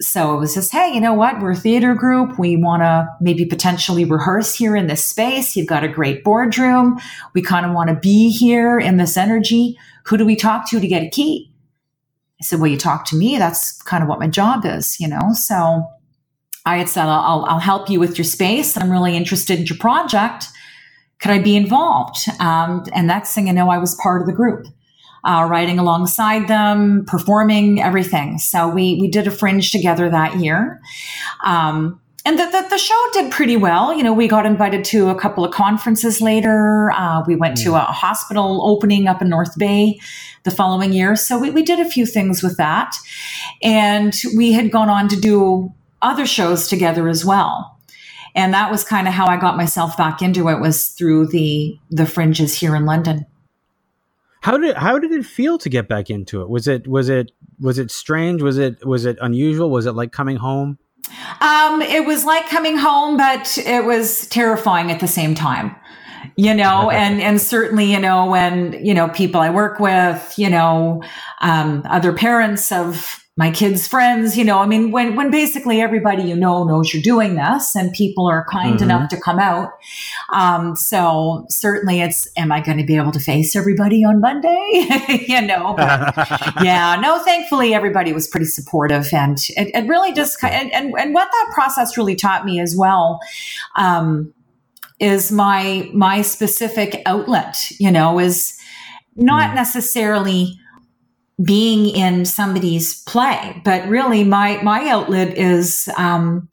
so 0.00 0.34
it 0.34 0.38
was 0.40 0.54
just, 0.54 0.72
hey, 0.72 0.92
you 0.92 1.00
know 1.00 1.14
what? 1.14 1.40
We're 1.40 1.52
a 1.52 1.56
theater 1.56 1.94
group. 1.94 2.36
We 2.36 2.56
want 2.56 2.82
to 2.82 3.08
maybe 3.20 3.46
potentially 3.46 4.04
rehearse 4.04 4.54
here 4.54 4.74
in 4.74 4.88
this 4.88 5.04
space. 5.06 5.54
You've 5.54 5.68
got 5.68 5.84
a 5.84 5.88
great 5.88 6.24
boardroom. 6.24 6.98
We 7.32 7.42
kind 7.42 7.64
of 7.64 7.72
want 7.72 7.90
to 7.90 7.94
be 7.94 8.30
here 8.30 8.78
in 8.78 8.96
this 8.96 9.16
energy. 9.16 9.78
Who 10.06 10.16
do 10.16 10.26
we 10.26 10.34
talk 10.34 10.68
to 10.70 10.80
to 10.80 10.86
get 10.88 11.04
a 11.04 11.10
key? 11.10 11.53
I 12.40 12.44
said, 12.44 12.60
well, 12.60 12.70
you 12.70 12.76
talk 12.76 13.04
to 13.06 13.16
me. 13.16 13.38
That's 13.38 13.80
kind 13.82 14.02
of 14.02 14.08
what 14.08 14.18
my 14.18 14.26
job 14.26 14.64
is, 14.64 14.98
you 14.98 15.08
know? 15.08 15.32
So 15.34 15.86
I 16.66 16.78
had 16.78 16.88
said, 16.88 17.06
I'll, 17.06 17.44
I'll 17.44 17.60
help 17.60 17.88
you 17.88 18.00
with 18.00 18.18
your 18.18 18.24
space. 18.24 18.76
I'm 18.76 18.90
really 18.90 19.16
interested 19.16 19.60
in 19.60 19.66
your 19.66 19.78
project. 19.78 20.46
Could 21.20 21.30
I 21.30 21.38
be 21.38 21.56
involved? 21.56 22.26
Um, 22.40 22.84
and 22.92 23.06
next 23.06 23.34
thing 23.34 23.48
I 23.48 23.52
know, 23.52 23.70
I 23.70 23.78
was 23.78 23.98
part 24.02 24.20
of 24.20 24.26
the 24.26 24.32
group 24.32 24.66
uh, 25.24 25.46
writing 25.48 25.78
alongside 25.78 26.48
them, 26.48 27.04
performing 27.06 27.82
everything. 27.82 28.38
So 28.38 28.68
we 28.68 28.98
we 29.00 29.08
did 29.08 29.26
a 29.26 29.30
fringe 29.30 29.72
together 29.72 30.10
that 30.10 30.36
year. 30.36 30.80
Um, 31.44 32.00
and 32.26 32.38
the, 32.38 32.46
the, 32.46 32.66
the, 32.70 32.78
show 32.78 33.06
did 33.12 33.30
pretty 33.30 33.56
well. 33.56 33.94
You 33.94 34.02
know, 34.02 34.12
we 34.12 34.28
got 34.28 34.46
invited 34.46 34.82
to 34.86 35.10
a 35.10 35.14
couple 35.14 35.44
of 35.44 35.52
conferences 35.52 36.22
later. 36.22 36.90
Uh, 36.92 37.22
we 37.26 37.36
went 37.36 37.58
mm. 37.58 37.64
to 37.64 37.74
a 37.74 37.80
hospital 37.80 38.66
opening 38.66 39.06
up 39.06 39.20
in 39.20 39.28
North 39.28 39.58
Bay 39.58 40.00
the 40.44 40.50
following 40.50 40.92
year. 40.92 41.16
So 41.16 41.38
we, 41.38 41.50
we 41.50 41.62
did 41.62 41.80
a 41.80 41.88
few 41.88 42.06
things 42.06 42.42
with 42.42 42.56
that. 42.56 42.94
And 43.62 44.14
we 44.36 44.52
had 44.52 44.70
gone 44.70 44.88
on 44.88 45.08
to 45.08 45.20
do 45.20 45.72
other 46.00 46.26
shows 46.26 46.66
together 46.68 47.08
as 47.08 47.24
well. 47.24 47.78
And 48.34 48.52
that 48.54 48.70
was 48.70 48.84
kind 48.84 49.06
of 49.06 49.14
how 49.14 49.26
I 49.26 49.36
got 49.36 49.56
myself 49.56 49.96
back 49.96 50.22
into 50.22 50.48
it 50.48 50.60
was 50.60 50.88
through 50.88 51.28
the 51.28 51.78
the 51.90 52.04
fringes 52.04 52.58
here 52.58 52.74
in 52.74 52.84
London. 52.84 53.26
How 54.40 54.58
did 54.58 54.76
how 54.76 54.98
did 54.98 55.12
it 55.12 55.24
feel 55.24 55.56
to 55.58 55.68
get 55.68 55.88
back 55.88 56.10
into 56.10 56.42
it? 56.42 56.48
Was 56.48 56.66
it 56.66 56.88
was 56.88 57.08
it 57.08 57.30
was 57.60 57.78
it 57.78 57.90
strange? 57.90 58.42
Was 58.42 58.58
it 58.58 58.84
was 58.84 59.04
it 59.04 59.18
unusual? 59.20 59.70
Was 59.70 59.86
it 59.86 59.92
like 59.92 60.10
coming 60.10 60.36
home? 60.36 60.78
Um, 61.40 61.82
it 61.82 62.06
was 62.06 62.24
like 62.24 62.48
coming 62.48 62.76
home, 62.76 63.16
but 63.16 63.58
it 63.58 63.84
was 63.84 64.26
terrifying 64.28 64.90
at 64.90 65.00
the 65.00 65.08
same 65.08 65.34
time. 65.34 65.74
You 66.36 66.54
know, 66.54 66.90
and 66.90 67.20
and 67.20 67.40
certainly, 67.40 67.92
you 67.92 68.00
know, 68.00 68.26
when 68.26 68.84
you 68.84 68.94
know 68.94 69.08
people 69.08 69.40
I 69.40 69.50
work 69.50 69.80
with, 69.80 70.34
you 70.36 70.50
know, 70.50 71.02
um, 71.40 71.82
other 71.88 72.12
parents 72.12 72.72
of 72.72 73.23
my 73.36 73.50
kids' 73.50 73.88
friends, 73.88 74.38
you 74.38 74.44
know, 74.44 74.60
I 74.60 74.66
mean, 74.66 74.92
when, 74.92 75.16
when 75.16 75.28
basically 75.28 75.80
everybody 75.80 76.22
you 76.22 76.36
know 76.36 76.62
knows 76.62 76.94
you're 76.94 77.02
doing 77.02 77.34
this 77.34 77.74
and 77.74 77.92
people 77.92 78.28
are 78.28 78.46
kind 78.48 78.76
mm-hmm. 78.76 78.84
enough 78.84 79.08
to 79.08 79.20
come 79.20 79.40
out. 79.40 79.70
Um, 80.32 80.76
so 80.76 81.44
certainly 81.50 82.00
it's, 82.00 82.28
am 82.36 82.52
I 82.52 82.60
going 82.60 82.78
to 82.78 82.84
be 82.84 82.96
able 82.96 83.10
to 83.10 83.18
face 83.18 83.56
everybody 83.56 84.04
on 84.04 84.20
Monday? 84.20 84.86
you 85.26 85.42
know, 85.42 85.74
yeah, 86.62 86.96
no, 87.02 87.18
thankfully 87.24 87.74
everybody 87.74 88.12
was 88.12 88.28
pretty 88.28 88.46
supportive 88.46 89.12
and 89.12 89.38
it, 89.56 89.74
it 89.74 89.88
really 89.88 90.12
just, 90.12 90.42
and, 90.44 90.72
and, 90.72 90.94
and 90.96 91.12
what 91.12 91.28
that 91.28 91.50
process 91.52 91.96
really 91.96 92.14
taught 92.14 92.44
me 92.44 92.60
as 92.60 92.76
well, 92.78 93.18
um, 93.74 94.32
is 95.00 95.32
my, 95.32 95.90
my 95.92 96.22
specific 96.22 97.02
outlet, 97.04 97.68
you 97.80 97.90
know, 97.90 98.20
is 98.20 98.56
not 99.16 99.50
mm. 99.50 99.54
necessarily, 99.56 100.56
being 101.42 101.88
in 101.88 102.24
somebody's 102.24 103.02
play. 103.04 103.60
But 103.64 103.88
really, 103.88 104.24
my 104.24 104.62
my 104.62 104.88
outlet 104.88 105.36
is, 105.36 105.88
um, 105.96 106.48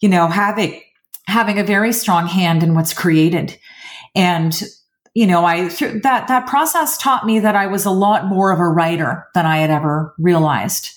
you 0.00 0.08
know, 0.08 0.26
having 0.28 0.80
having 1.26 1.58
a 1.58 1.64
very 1.64 1.92
strong 1.92 2.26
hand 2.26 2.62
in 2.62 2.74
what's 2.74 2.92
created, 2.92 3.58
and 4.14 4.62
you 5.14 5.26
know, 5.26 5.44
I 5.44 5.68
that 5.68 6.28
that 6.28 6.46
process 6.46 6.98
taught 6.98 7.24
me 7.24 7.38
that 7.40 7.56
I 7.56 7.66
was 7.66 7.86
a 7.86 7.90
lot 7.90 8.26
more 8.26 8.52
of 8.52 8.60
a 8.60 8.68
writer 8.68 9.26
than 9.34 9.46
I 9.46 9.58
had 9.58 9.70
ever 9.70 10.14
realized. 10.18 10.90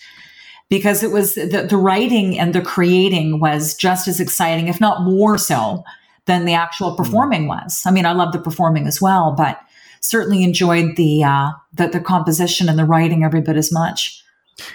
Because 0.69 1.01
it 1.01 1.09
was 1.09 1.33
the, 1.33 1.65
the 1.67 1.77
writing 1.77 2.37
and 2.37 2.53
the 2.53 2.61
creating 2.61 3.39
was 3.39 3.73
just 3.73 4.07
as 4.07 4.19
exciting, 4.19 4.67
if 4.67 4.79
not 4.79 5.01
more 5.01 5.35
so, 5.35 5.83
than 6.25 6.45
the 6.45 6.53
actual 6.53 6.91
hmm. 6.91 6.97
performing 6.97 7.47
was. 7.47 7.81
I 7.85 7.91
mean, 7.91 8.05
I 8.05 8.11
love 8.11 8.33
the 8.33 8.39
performing 8.39 8.85
as 8.85 9.01
well, 9.01 9.33
but 9.35 9.59
certainly 10.01 10.43
enjoyed 10.43 10.95
the, 10.95 11.23
uh, 11.23 11.51
the, 11.73 11.87
the 11.87 11.99
composition 11.99 12.69
and 12.69 12.77
the 12.77 12.85
writing 12.85 13.23
every 13.23 13.41
bit 13.41 13.57
as 13.57 13.71
much. 13.71 14.23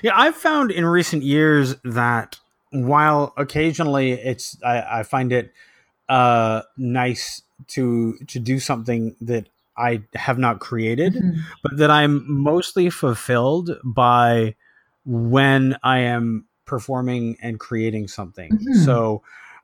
Yeah, 0.03 0.13
I've 0.15 0.37
found 0.37 0.71
in 0.71 0.87
recent 0.87 1.23
years 1.23 1.77
that 1.85 2.39
while 2.71 3.33
occasionally 3.37 4.13
it's 4.13 4.57
I, 4.65 5.01
I 5.01 5.03
find 5.03 5.33
it 5.33 5.53
uh, 6.09 6.63
nice 6.77 7.43
to 7.69 8.17
to 8.27 8.39
do 8.39 8.59
something 8.59 9.17
that 9.21 9.49
I 9.77 10.03
have 10.15 10.39
not 10.39 10.61
created, 10.61 11.15
mm-hmm. 11.15 11.41
but 11.63 11.77
that 11.79 11.91
I'm 11.91 12.25
mostly 12.27 12.91
fulfilled 12.91 13.79
by 13.85 14.55
when 15.05 15.77
I 15.83 16.01
am 16.01 16.47
performing 16.65 17.37
and 17.43 17.61
creating 17.61 18.09
something. 18.09 18.53
Mm-hmm. 18.53 18.85
So 18.85 19.23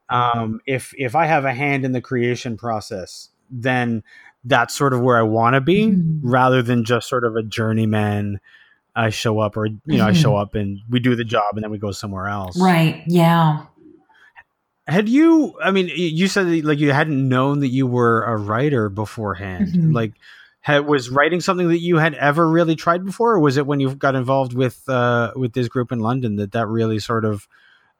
um, 0.08 0.60
if 0.66 0.92
if 0.96 1.14
I 1.14 1.26
have 1.26 1.44
a 1.44 1.54
hand 1.54 1.84
in 1.84 1.92
the 1.92 2.00
creation 2.00 2.56
process, 2.56 3.28
then 3.50 4.02
that's 4.44 4.74
sort 4.74 4.92
of 4.92 5.00
where 5.00 5.16
I 5.16 5.22
want 5.22 5.54
to 5.54 5.60
be 5.60 5.86
mm-hmm. 5.86 6.28
rather 6.28 6.62
than 6.62 6.84
just 6.84 7.08
sort 7.08 7.24
of 7.24 7.36
a 7.36 7.42
journeyman. 7.42 8.40
I 8.94 9.10
show 9.10 9.38
up 9.38 9.56
or, 9.56 9.66
you 9.66 9.78
know, 9.86 9.98
mm-hmm. 9.98 10.06
I 10.06 10.12
show 10.12 10.30
mm-hmm. 10.30 10.42
up 10.42 10.54
and 10.54 10.80
we 10.88 10.98
do 11.00 11.14
the 11.14 11.24
job 11.24 11.54
and 11.54 11.62
then 11.62 11.70
we 11.70 11.78
go 11.78 11.92
somewhere 11.92 12.28
else. 12.28 12.60
Right. 12.60 13.02
Yeah. 13.06 13.66
Had 14.86 15.08
you, 15.08 15.54
I 15.62 15.70
mean, 15.70 15.90
you 15.94 16.26
said 16.26 16.46
that, 16.48 16.64
like 16.64 16.78
you 16.78 16.92
hadn't 16.92 17.28
known 17.28 17.60
that 17.60 17.68
you 17.68 17.86
were 17.86 18.24
a 18.24 18.36
writer 18.36 18.88
beforehand. 18.88 19.68
Mm-hmm. 19.68 19.92
Like, 19.92 20.14
had, 20.62 20.86
was 20.86 21.08
writing 21.08 21.40
something 21.40 21.68
that 21.68 21.80
you 21.80 21.96
had 21.96 22.14
ever 22.14 22.46
really 22.46 22.76
tried 22.76 23.04
before, 23.04 23.32
or 23.32 23.40
was 23.40 23.56
it 23.56 23.66
when 23.66 23.80
you 23.80 23.94
got 23.94 24.14
involved 24.14 24.52
with 24.52 24.86
uh, 24.88 25.32
with 25.34 25.54
this 25.54 25.68
group 25.68 25.90
in 25.90 26.00
London 26.00 26.36
that 26.36 26.52
that 26.52 26.66
really 26.66 26.98
sort 26.98 27.24
of 27.24 27.48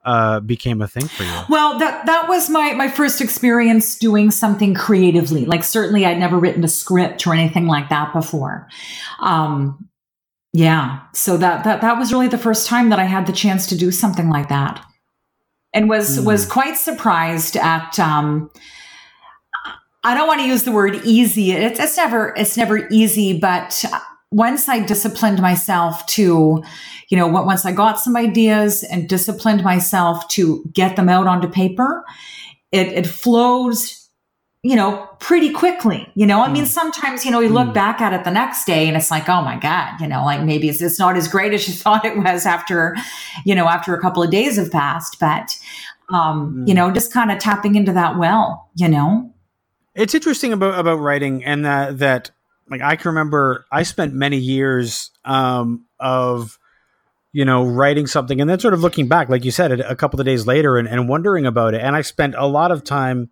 uh, 0.03 0.39
became 0.39 0.81
a 0.81 0.87
thing 0.87 1.07
for 1.07 1.23
you? 1.23 1.39
Well, 1.49 1.77
that 1.79 2.05
that 2.05 2.27
was 2.27 2.49
my 2.49 2.73
my 2.73 2.89
first 2.89 3.21
experience 3.21 3.97
doing 3.97 4.31
something 4.31 4.73
creatively. 4.73 5.45
Like 5.45 5.63
certainly, 5.63 6.05
I'd 6.05 6.19
never 6.19 6.39
written 6.39 6.63
a 6.63 6.67
script 6.67 7.25
or 7.27 7.33
anything 7.33 7.67
like 7.67 7.89
that 7.89 8.13
before. 8.13 8.67
Um, 9.19 9.87
yeah, 10.53 11.01
so 11.13 11.37
that 11.37 11.63
that 11.63 11.81
that 11.81 11.97
was 11.97 12.11
really 12.11 12.27
the 12.27 12.37
first 12.37 12.67
time 12.67 12.89
that 12.89 12.99
I 12.99 13.05
had 13.05 13.27
the 13.27 13.33
chance 13.33 13.67
to 13.67 13.77
do 13.77 13.91
something 13.91 14.29
like 14.29 14.49
that, 14.49 14.83
and 15.73 15.87
was 15.87 16.19
mm. 16.19 16.25
was 16.25 16.45
quite 16.45 16.77
surprised 16.77 17.55
at. 17.57 17.99
Um, 17.99 18.49
I 20.03 20.15
don't 20.15 20.27
want 20.27 20.41
to 20.41 20.47
use 20.47 20.63
the 20.63 20.71
word 20.71 20.95
easy. 21.05 21.51
It's, 21.51 21.79
it's 21.79 21.95
never 21.95 22.33
it's 22.35 22.57
never 22.57 22.87
easy, 22.89 23.37
but 23.37 23.85
once 24.31 24.69
I 24.69 24.79
disciplined 24.79 25.41
myself 25.41 26.05
to, 26.07 26.63
you 27.09 27.17
know, 27.17 27.27
once 27.27 27.65
I 27.65 27.73
got 27.73 27.99
some 27.99 28.15
ideas 28.15 28.83
and 28.83 29.07
disciplined 29.07 29.63
myself 29.63 30.27
to 30.29 30.63
get 30.73 30.95
them 30.95 31.09
out 31.09 31.27
onto 31.27 31.49
paper, 31.49 32.05
it, 32.71 32.87
it 32.87 33.05
flows, 33.05 34.09
you 34.63 34.77
know, 34.77 35.05
pretty 35.19 35.51
quickly. 35.51 36.09
You 36.15 36.25
know, 36.25 36.41
I 36.41 36.49
mean, 36.49 36.63
mm. 36.63 36.67
sometimes, 36.67 37.25
you 37.25 37.31
know, 37.31 37.41
you 37.41 37.49
look 37.49 37.69
mm. 37.69 37.73
back 37.73 37.99
at 37.99 38.13
it 38.13 38.23
the 38.23 38.31
next 38.31 38.63
day 38.63 38.87
and 38.87 38.95
it's 38.95 39.11
like, 39.11 39.27
oh 39.27 39.41
my 39.41 39.59
God, 39.59 39.99
you 39.99 40.07
know, 40.07 40.23
like 40.23 40.43
maybe 40.43 40.69
it's, 40.69 40.81
it's 40.81 40.97
not 40.97 41.17
as 41.17 41.27
great 41.27 41.53
as 41.53 41.67
you 41.67 41.73
thought 41.83 42.05
it 42.05 42.17
was 42.17 42.45
after, 42.45 42.95
you 43.43 43.53
know, 43.53 43.67
after 43.67 43.93
a 43.93 44.01
couple 44.01 44.23
of 44.23 44.31
days 44.31 44.55
have 44.55 44.71
passed. 44.71 45.19
But, 45.19 45.59
um, 46.09 46.55
mm. 46.55 46.67
you 46.69 46.73
know, 46.73 46.89
just 46.89 47.11
kind 47.11 47.33
of 47.33 47.39
tapping 47.39 47.75
into 47.75 47.91
that 47.91 48.17
well, 48.17 48.69
you 48.75 48.87
know. 48.87 49.33
It's 49.93 50.15
interesting 50.15 50.53
about, 50.53 50.79
about 50.79 50.99
writing 50.99 51.43
and 51.43 51.65
that, 51.65 51.97
that 51.97 52.31
like 52.71 52.81
I 52.81 52.95
can 52.95 53.09
remember 53.09 53.65
I 53.71 53.83
spent 53.83 54.13
many 54.13 54.37
years 54.37 55.11
um, 55.25 55.85
of 55.99 56.57
you 57.33 57.43
know 57.45 57.65
writing 57.65 58.07
something 58.07 58.39
and 58.39 58.49
then 58.49 58.59
sort 58.59 58.73
of 58.73 58.79
looking 58.79 59.09
back, 59.09 59.29
like 59.29 59.43
you 59.43 59.51
said, 59.51 59.79
a 59.81 59.95
couple 59.95 60.19
of 60.19 60.25
days 60.25 60.47
later 60.47 60.77
and, 60.77 60.87
and 60.87 61.09
wondering 61.09 61.45
about 61.45 61.73
it. 61.73 61.81
And 61.81 61.95
I 61.95 62.01
spent 62.01 62.33
a 62.35 62.47
lot 62.47 62.71
of 62.71 62.83
time. 62.83 63.29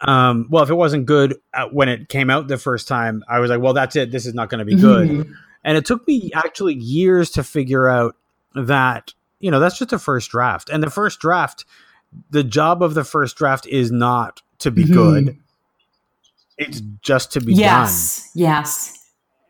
Um, 0.00 0.46
well, 0.50 0.62
if 0.62 0.70
it 0.70 0.74
wasn't 0.74 1.06
good 1.06 1.36
uh, 1.54 1.68
when 1.68 1.88
it 1.88 2.08
came 2.08 2.28
out 2.28 2.48
the 2.48 2.58
first 2.58 2.86
time, 2.86 3.24
I 3.28 3.40
was 3.40 3.50
like, 3.50 3.60
well, 3.60 3.72
that's 3.72 3.96
it. 3.96 4.12
This 4.12 4.26
is 4.26 4.34
not 4.34 4.50
going 4.50 4.58
to 4.58 4.64
be 4.64 4.76
good. 4.76 5.08
Mm-hmm. 5.08 5.32
And 5.64 5.78
it 5.78 5.86
took 5.86 6.06
me 6.06 6.30
actually 6.34 6.74
years 6.74 7.30
to 7.30 7.42
figure 7.42 7.88
out 7.88 8.14
that 8.54 9.14
you 9.40 9.50
know 9.50 9.58
that's 9.58 9.78
just 9.78 9.92
a 9.92 9.98
first 9.98 10.30
draft, 10.30 10.70
and 10.70 10.82
the 10.82 10.90
first 10.90 11.18
draft, 11.18 11.64
the 12.30 12.44
job 12.44 12.82
of 12.82 12.94
the 12.94 13.04
first 13.04 13.36
draft 13.36 13.66
is 13.66 13.90
not 13.90 14.42
to 14.58 14.70
be 14.70 14.84
mm-hmm. 14.84 14.94
good 14.94 15.38
it's 16.58 16.80
just 17.02 17.32
to 17.32 17.40
be 17.40 17.54
yes, 17.54 18.22
done. 18.22 18.30
Yes. 18.34 18.92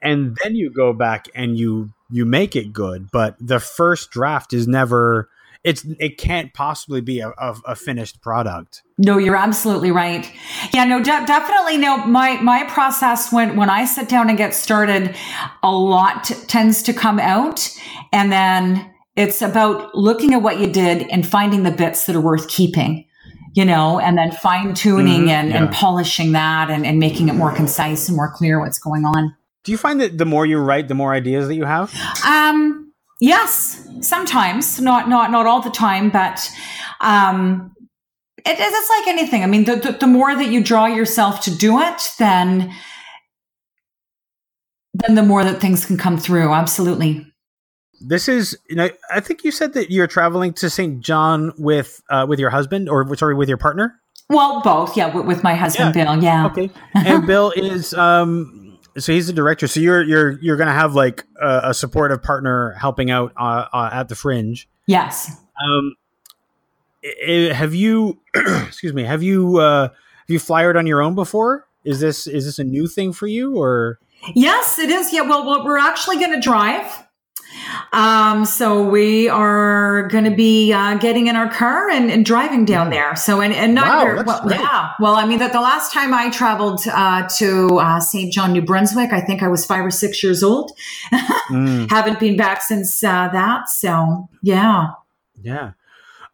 And 0.02 0.36
then 0.42 0.54
you 0.54 0.70
go 0.70 0.92
back 0.92 1.28
and 1.34 1.58
you 1.58 1.90
you 2.10 2.24
make 2.24 2.54
it 2.54 2.72
good, 2.72 3.10
but 3.10 3.36
the 3.40 3.58
first 3.58 4.10
draft 4.10 4.52
is 4.52 4.68
never 4.68 5.28
it's 5.64 5.84
it 5.98 6.16
can't 6.16 6.54
possibly 6.54 7.00
be 7.00 7.18
a, 7.18 7.30
a, 7.30 7.56
a, 7.66 7.74
finished 7.74 8.20
product. 8.20 8.82
No, 8.98 9.18
you're 9.18 9.34
absolutely 9.34 9.90
right. 9.90 10.30
Yeah, 10.72 10.84
no, 10.84 10.98
de- 10.98 11.26
definitely. 11.26 11.76
No, 11.76 12.06
my 12.06 12.40
my 12.40 12.62
process 12.64 13.32
when 13.32 13.56
when 13.56 13.68
I 13.68 13.84
sit 13.84 14.08
down 14.08 14.28
and 14.28 14.38
get 14.38 14.54
started, 14.54 15.16
a 15.64 15.72
lot 15.72 16.24
t- 16.24 16.34
tends 16.46 16.84
to 16.84 16.92
come 16.92 17.18
out, 17.18 17.68
and 18.12 18.30
then 18.30 18.94
it's 19.16 19.42
about 19.42 19.92
looking 19.96 20.34
at 20.34 20.42
what 20.42 20.60
you 20.60 20.68
did 20.68 21.08
and 21.10 21.26
finding 21.26 21.64
the 21.64 21.72
bits 21.72 22.06
that 22.06 22.14
are 22.14 22.20
worth 22.20 22.48
keeping 22.48 23.04
you 23.56 23.64
know, 23.64 23.98
and 23.98 24.18
then 24.18 24.30
fine 24.30 24.74
tuning 24.74 25.22
mm-hmm, 25.22 25.28
and, 25.30 25.48
yeah. 25.48 25.64
and 25.64 25.72
polishing 25.72 26.32
that 26.32 26.70
and, 26.70 26.84
and 26.84 26.98
making 26.98 27.30
it 27.30 27.32
more 27.32 27.50
concise 27.50 28.06
and 28.06 28.14
more 28.14 28.30
clear 28.30 28.60
what's 28.60 28.78
going 28.78 29.06
on. 29.06 29.34
Do 29.64 29.72
you 29.72 29.78
find 29.78 29.98
that 30.02 30.18
the 30.18 30.26
more 30.26 30.44
you 30.44 30.58
write, 30.58 30.88
the 30.88 30.94
more 30.94 31.14
ideas 31.14 31.48
that 31.48 31.54
you 31.54 31.64
have? 31.64 31.92
Um, 32.24 32.92
yes, 33.18 33.88
sometimes, 34.02 34.78
not 34.78 35.08
not 35.08 35.30
not 35.30 35.46
all 35.46 35.62
the 35.62 35.70
time, 35.70 36.10
but 36.10 36.48
um, 37.00 37.74
it, 38.36 38.56
it's 38.60 38.90
like 38.90 39.08
anything. 39.08 39.42
I 39.42 39.46
mean, 39.46 39.64
the, 39.64 39.76
the, 39.76 39.92
the 39.92 40.06
more 40.06 40.36
that 40.36 40.48
you 40.48 40.62
draw 40.62 40.84
yourself 40.86 41.40
to 41.44 41.56
do 41.56 41.80
it, 41.80 42.10
then 42.18 42.72
then 44.92 45.14
the 45.14 45.22
more 45.22 45.44
that 45.44 45.62
things 45.62 45.86
can 45.86 45.96
come 45.96 46.18
through. 46.18 46.52
Absolutely. 46.52 47.26
This 48.08 48.28
is, 48.28 48.56
you 48.68 48.76
know, 48.76 48.88
I 49.10 49.20
think 49.20 49.42
you 49.42 49.50
said 49.50 49.72
that 49.72 49.90
you're 49.90 50.06
traveling 50.06 50.52
to 50.54 50.70
St. 50.70 51.00
John 51.00 51.52
with 51.58 52.02
uh, 52.08 52.24
with 52.28 52.38
your 52.38 52.50
husband, 52.50 52.88
or 52.88 53.16
sorry, 53.16 53.34
with 53.34 53.48
your 53.48 53.58
partner. 53.58 54.00
Well, 54.28 54.60
both, 54.62 54.96
yeah, 54.96 55.14
with, 55.14 55.26
with 55.26 55.42
my 55.42 55.54
husband 55.54 55.94
yeah. 55.94 56.04
Bill, 56.04 56.22
yeah. 56.22 56.46
Okay, 56.46 56.70
and 56.94 57.26
Bill 57.26 57.52
is 57.56 57.94
um, 57.94 58.78
so 58.98 59.12
he's 59.12 59.26
the 59.26 59.32
director. 59.32 59.66
So 59.66 59.80
you're 59.80 60.02
you're 60.02 60.38
you're 60.40 60.56
gonna 60.56 60.72
have 60.72 60.94
like 60.94 61.24
a, 61.40 61.60
a 61.64 61.74
supportive 61.74 62.22
partner 62.22 62.72
helping 62.72 63.10
out 63.10 63.32
uh, 63.36 63.66
uh, 63.72 63.90
at 63.92 64.08
the 64.08 64.14
Fringe. 64.14 64.68
Yes. 64.86 65.36
Um, 65.64 65.94
have 67.52 67.74
you 67.74 68.20
excuse 68.34 68.92
me 68.92 69.02
have 69.02 69.22
you 69.22 69.58
uh, 69.58 69.88
have 69.88 70.28
you 70.28 70.38
flyered 70.38 70.76
on 70.76 70.86
your 70.86 71.02
own 71.02 71.14
before? 71.14 71.66
Is 71.84 72.00
this 72.00 72.26
is 72.26 72.44
this 72.44 72.58
a 72.58 72.64
new 72.64 72.86
thing 72.86 73.12
for 73.12 73.26
you 73.26 73.56
or? 73.56 73.98
Yes, 74.34 74.78
it 74.78 74.90
is. 74.90 75.12
Yeah. 75.12 75.22
Well, 75.22 75.46
well 75.46 75.64
we're 75.64 75.78
actually 75.78 76.16
going 76.16 76.32
to 76.32 76.40
drive. 76.40 77.05
Um, 77.92 78.44
so 78.44 78.82
we 78.88 79.28
are 79.28 80.08
going 80.08 80.24
to 80.24 80.30
be 80.34 80.72
uh, 80.72 80.96
getting 80.96 81.26
in 81.26 81.36
our 81.36 81.48
car 81.50 81.88
and, 81.88 82.10
and, 82.10 82.24
driving 82.24 82.64
down 82.64 82.90
there. 82.90 83.16
So 83.16 83.40
and 83.40 83.52
and 83.52 83.74
not 83.74 83.86
Wow, 83.86 84.14
that's 84.16 84.26
well, 84.26 84.42
great. 84.42 84.60
yeah. 84.60 84.92
Well, 85.00 85.14
I 85.14 85.26
mean 85.26 85.38
that 85.38 85.52
the 85.52 85.60
last 85.60 85.92
time 85.92 86.12
I 86.12 86.30
traveled 86.30 86.80
uh, 86.88 87.28
to 87.38 87.78
uh, 87.78 88.00
St. 88.00 88.32
John, 88.32 88.52
New 88.52 88.62
Brunswick, 88.62 89.12
I 89.12 89.20
think 89.20 89.42
I 89.42 89.48
was 89.48 89.64
five 89.64 89.84
or 89.84 89.90
six 89.90 90.22
years 90.22 90.42
old. 90.42 90.72
Mm, 91.50 91.88
Haven't 91.90 92.20
been 92.20 92.36
back 92.36 92.62
since 92.62 93.02
uh, 93.02 93.28
that. 93.32 93.68
So 93.68 94.28
yeah. 94.42 94.88
yeah. 95.40 95.72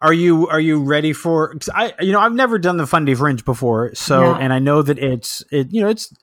Are 0.01 0.13
you 0.13 0.47
are 0.49 0.59
you 0.59 0.83
ready 0.83 1.13
for? 1.13 1.55
I 1.73 1.93
you 2.01 2.11
know 2.11 2.19
I've 2.19 2.33
never 2.33 2.59
done 2.59 2.75
the 2.77 2.85
Fundy 2.87 3.15
Fringe 3.15 3.45
before, 3.45 3.95
so 3.95 4.21
Yeah. 4.31 4.37
and 4.39 4.51
I 4.51 4.59
know 4.59 4.81
that 4.81 4.99
it's 4.99 5.43
it 5.49 5.71
you 5.71 5.81
know 5.81 5.87
it's 5.87 6.13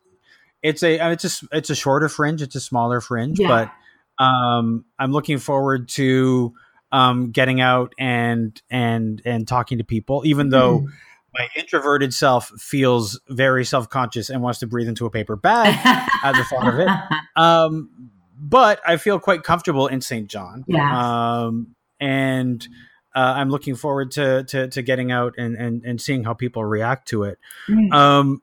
it's 0.63 0.83
a 0.83 1.13
it's 1.13 1.23
just 1.23 1.45
it's 1.51 1.71
a 1.71 1.75
shorter 1.75 2.11
fringe, 2.11 2.43
it's 2.43 2.55
a 2.55 2.61
smaller 2.61 3.01
fringe, 3.01 3.39
Yeah. 3.41 3.49
but 3.49 3.73
um, 4.20 4.85
I'm 4.98 5.11
looking 5.12 5.38
forward 5.38 5.88
to 5.90 6.52
um, 6.92 7.30
getting 7.30 7.61
out 7.61 7.94
and 7.98 8.61
and 8.70 9.20
and 9.24 9.48
talking 9.48 9.78
to 9.78 9.85
people, 9.85 10.22
even 10.24 10.50
though 10.50 10.80
Mm. 10.80 10.87
my 11.33 11.48
introverted 11.56 12.12
self 12.12 12.48
feels 12.59 13.18
very 13.28 13.64
self 13.64 13.88
conscious 13.88 14.28
and 14.30 14.42
wants 14.42 14.59
to 14.61 14.66
breathe 14.66 14.88
into 14.88 15.06
a 15.06 15.11
paper 15.11 15.37
bag 15.37 15.74
at 16.24 16.33
the 16.33 16.44
thought 16.44 16.68
of 16.68 16.78
it. 16.80 16.88
Um, 17.37 18.11
but 18.38 18.80
I 18.87 18.96
feel 18.96 19.18
quite 19.20 19.42
comfortable 19.42 19.87
in 19.87 20.00
St. 20.00 20.28
John. 20.28 20.64
Yeah. 20.66 21.44
Um, 21.44 21.74
and 22.00 22.66
uh, 23.14 23.35
I'm 23.37 23.50
looking 23.50 23.74
forward 23.74 24.11
to, 24.12 24.44
to 24.44 24.68
to 24.68 24.83
getting 24.83 25.12
out 25.12 25.35
and, 25.38 25.56
and 25.56 25.85
and 25.85 26.00
seeing 26.00 26.24
how 26.24 26.35
people 26.35 26.64
react 26.64 27.09
to 27.09 27.24
it. 27.24 27.38
Mm. 27.68 27.92
Um, 27.92 28.42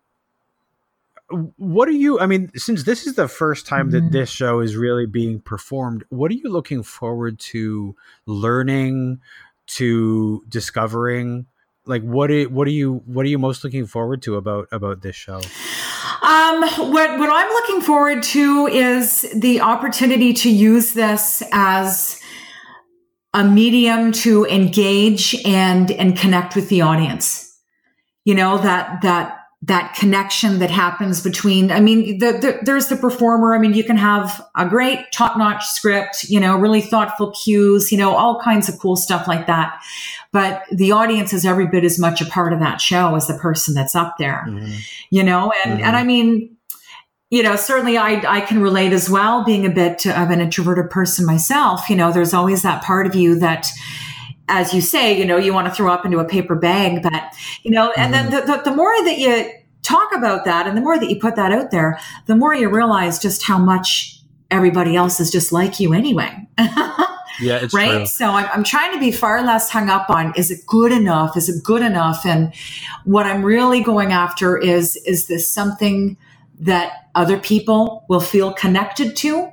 what 1.29 1.89
are 1.89 1.93
you? 1.93 2.19
I 2.19 2.25
mean, 2.25 2.51
since 2.55 2.83
this 2.83 3.05
is 3.05 3.15
the 3.15 3.27
first 3.27 3.65
time 3.65 3.89
that 3.91 4.11
this 4.11 4.29
show 4.29 4.61
is 4.61 4.75
really 4.75 5.05
being 5.05 5.41
performed, 5.41 6.05
what 6.09 6.31
are 6.31 6.35
you 6.35 6.49
looking 6.49 6.83
forward 6.83 7.39
to 7.39 7.95
learning, 8.25 9.19
to 9.67 10.43
discovering? 10.47 11.45
Like, 11.85 12.01
what 12.03 12.31
are, 12.31 12.43
what 12.45 12.67
are 12.67 12.71
you 12.71 13.01
what 13.05 13.25
are 13.25 13.29
you 13.29 13.39
most 13.39 13.63
looking 13.63 13.85
forward 13.85 14.21
to 14.23 14.35
about 14.35 14.67
about 14.71 15.01
this 15.01 15.15
show? 15.15 15.41
Um, 16.21 16.63
what 16.91 17.19
what 17.19 17.29
I'm 17.29 17.49
looking 17.49 17.81
forward 17.81 18.23
to 18.23 18.67
is 18.67 19.21
the 19.35 19.61
opportunity 19.61 20.33
to 20.33 20.49
use 20.49 20.93
this 20.93 21.43
as 21.51 22.21
a 23.33 23.43
medium 23.43 24.13
to 24.13 24.45
engage 24.45 25.35
and 25.45 25.91
and 25.91 26.17
connect 26.17 26.55
with 26.55 26.69
the 26.69 26.81
audience. 26.81 27.53
You 28.23 28.35
know 28.35 28.57
that 28.57 29.01
that 29.01 29.36
that 29.63 29.95
connection 29.95 30.59
that 30.59 30.69
happens 30.69 31.21
between. 31.21 31.71
I 31.71 31.79
mean, 31.79 32.19
the, 32.19 32.33
the, 32.33 32.59
there's 32.61 32.87
the 32.87 32.95
performer. 32.95 33.55
I 33.55 33.57
mean, 33.57 33.73
you 33.73 33.83
can 33.83 33.97
have 33.97 34.39
a 34.55 34.67
great 34.67 34.99
top 35.11 35.35
notch 35.37 35.65
script. 35.65 36.25
You 36.25 36.39
know, 36.39 36.57
really 36.57 36.81
thoughtful 36.81 37.31
cues. 37.31 37.91
You 37.91 37.97
know, 37.97 38.15
all 38.15 38.39
kinds 38.39 38.69
of 38.69 38.77
cool 38.79 38.95
stuff 38.95 39.27
like 39.27 39.47
that. 39.47 39.81
But 40.31 40.63
the 40.71 40.91
audience 40.91 41.33
is 41.33 41.45
every 41.45 41.65
bit 41.67 41.83
as 41.83 41.97
much 41.97 42.21
a 42.21 42.25
part 42.25 42.53
of 42.53 42.59
that 42.59 42.79
show 42.81 43.15
as 43.15 43.27
the 43.27 43.33
person 43.33 43.73
that's 43.73 43.95
up 43.95 44.15
there 44.19 44.45
you 45.09 45.23
know 45.23 45.51
and 45.63 45.79
Mhm. 45.79 45.83
and 45.83 45.95
i 45.95 46.03
mean 46.03 46.55
you 47.29 47.41
know 47.41 47.55
certainly 47.55 47.97
i 47.97 48.21
i 48.27 48.41
can 48.41 48.61
relate 48.61 48.91
as 48.93 49.09
well 49.09 49.43
being 49.43 49.65
a 49.65 49.69
bit 49.69 50.05
of 50.05 50.29
an 50.29 50.41
introverted 50.41 50.89
person 50.91 51.25
myself 51.25 51.89
you 51.89 51.95
know 51.95 52.11
there's 52.11 52.33
always 52.33 52.61
that 52.61 52.83
part 52.83 53.07
of 53.07 53.15
you 53.15 53.39
that 53.39 53.65
as 54.47 54.73
you 54.73 54.81
say 54.81 55.17
you 55.17 55.25
know 55.25 55.37
you 55.37 55.53
want 55.53 55.67
to 55.67 55.73
throw 55.73 55.91
up 55.91 56.05
into 56.05 56.19
a 56.19 56.25
paper 56.25 56.55
bag 56.55 57.01
but 57.03 57.33
you 57.63 57.71
know 57.71 57.91
and 57.97 58.13
then 58.13 58.29
the, 58.31 58.41
the, 58.41 58.61
the 58.69 58.75
more 58.75 58.91
that 59.03 59.17
you 59.17 59.51
talk 59.83 60.13
about 60.15 60.45
that 60.45 60.67
and 60.67 60.75
the 60.77 60.81
more 60.81 60.99
that 60.99 61.09
you 61.09 61.19
put 61.19 61.35
that 61.35 61.51
out 61.51 61.71
there 61.71 61.99
the 62.25 62.35
more 62.35 62.53
you 62.53 62.69
realize 62.69 63.19
just 63.19 63.43
how 63.43 63.57
much 63.57 64.19
everybody 64.51 64.95
else 64.95 65.19
is 65.19 65.31
just 65.31 65.51
like 65.51 65.79
you 65.79 65.93
anyway 65.93 66.47
Yeah, 67.39 67.57
it's 67.57 67.73
right? 67.73 67.97
true. 67.97 68.05
So 68.07 68.25
I'm, 68.31 68.49
I'm 68.51 68.63
trying 68.63 68.93
to 68.93 68.99
be 68.99 69.11
far 69.11 69.43
less 69.43 69.69
hung 69.69 69.89
up 69.89 70.09
on 70.09 70.33
is 70.35 70.49
it 70.51 70.65
good 70.65 70.91
enough? 70.91 71.37
Is 71.37 71.49
it 71.49 71.63
good 71.63 71.81
enough? 71.81 72.25
And 72.25 72.53
what 73.03 73.25
I'm 73.25 73.43
really 73.43 73.81
going 73.81 74.11
after 74.11 74.57
is 74.57 74.95
is 75.05 75.27
this 75.27 75.47
something 75.47 76.17
that 76.59 76.93
other 77.13 77.37
people 77.39 78.05
will 78.09 78.19
feel 78.19 78.53
connected 78.53 79.15
to? 79.17 79.49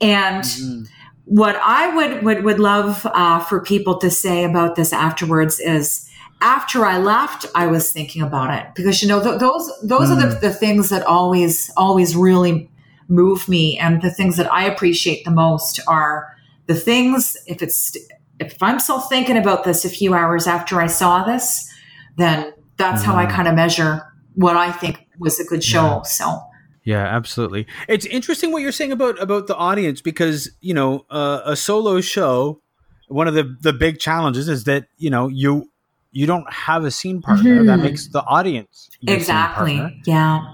And 0.00 0.42
Mhm. 0.42 0.88
What 1.24 1.56
I 1.56 1.94
would 1.94 2.22
would 2.24 2.44
would 2.44 2.58
love 2.60 3.06
uh, 3.06 3.40
for 3.40 3.60
people 3.60 3.98
to 3.98 4.10
say 4.10 4.44
about 4.44 4.76
this 4.76 4.92
afterwards 4.92 5.60
is. 5.60 6.08
After 6.44 6.84
I 6.84 6.98
left, 6.98 7.46
I 7.54 7.68
was 7.68 7.92
thinking 7.92 8.20
about 8.20 8.52
it 8.52 8.66
because 8.74 9.00
you 9.00 9.06
know 9.06 9.22
th- 9.22 9.38
those 9.38 9.70
those 9.80 10.10
are 10.10 10.16
the, 10.20 10.36
the 10.40 10.52
things 10.52 10.88
that 10.88 11.04
always 11.06 11.70
always 11.76 12.16
really 12.16 12.68
move 13.06 13.48
me, 13.48 13.78
and 13.78 14.02
the 14.02 14.10
things 14.10 14.36
that 14.38 14.52
I 14.52 14.64
appreciate 14.64 15.24
the 15.24 15.30
most 15.30 15.78
are 15.86 16.36
the 16.66 16.74
things 16.74 17.36
if 17.46 17.62
it's 17.62 17.96
if 18.40 18.60
i'm 18.62 18.80
still 18.80 18.98
thinking 19.00 19.36
about 19.36 19.62
this 19.64 19.84
a 19.84 19.88
few 19.88 20.14
hours 20.14 20.46
after 20.46 20.80
i 20.80 20.86
saw 20.86 21.22
this 21.24 21.68
then 22.16 22.52
that's 22.76 23.02
how 23.02 23.14
i 23.14 23.26
Mhm. 23.26 23.30
kind 23.30 23.48
of 23.48 23.54
measure 23.54 24.02
what 24.34 24.56
i 24.56 24.70
think 24.72 25.06
was 25.18 25.38
a 25.38 25.44
good 25.44 25.62
show 25.62 26.02
so 26.04 26.40
Yeah, 26.84 27.04
absolutely. 27.04 27.66
It's 27.88 28.06
interesting 28.06 28.50
what 28.50 28.62
you're 28.62 28.72
saying 28.72 28.92
about 28.92 29.20
about 29.22 29.46
the 29.46 29.56
audience 29.56 30.00
because 30.00 30.50
you 30.60 30.74
know 30.74 31.06
uh, 31.10 31.42
a 31.44 31.56
solo 31.56 32.00
show. 32.00 32.60
One 33.08 33.28
of 33.28 33.34
the 33.34 33.56
the 33.60 33.72
big 33.72 33.98
challenges 34.00 34.48
is 34.48 34.64
that 34.64 34.86
you 34.98 35.10
know 35.10 35.28
you 35.28 35.70
you 36.12 36.26
don't 36.26 36.50
have 36.52 36.84
a 36.84 36.90
scene 36.90 37.22
partner 37.22 37.64
that 37.64 37.78
Mhm. 37.78 37.82
makes 37.82 38.08
the 38.08 38.22
audience 38.24 38.90
exactly 39.06 40.00
yeah 40.04 40.44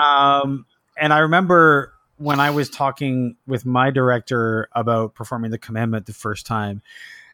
Um, 0.00 0.66
and 0.98 1.12
I 1.12 1.18
remember 1.18 1.92
when 2.18 2.40
I 2.40 2.50
was 2.50 2.68
talking 2.70 3.36
with 3.46 3.66
my 3.66 3.90
director 3.90 4.68
about 4.72 5.14
performing 5.14 5.50
the 5.50 5.58
commandment 5.58 6.06
the 6.06 6.12
first 6.14 6.46
time, 6.46 6.82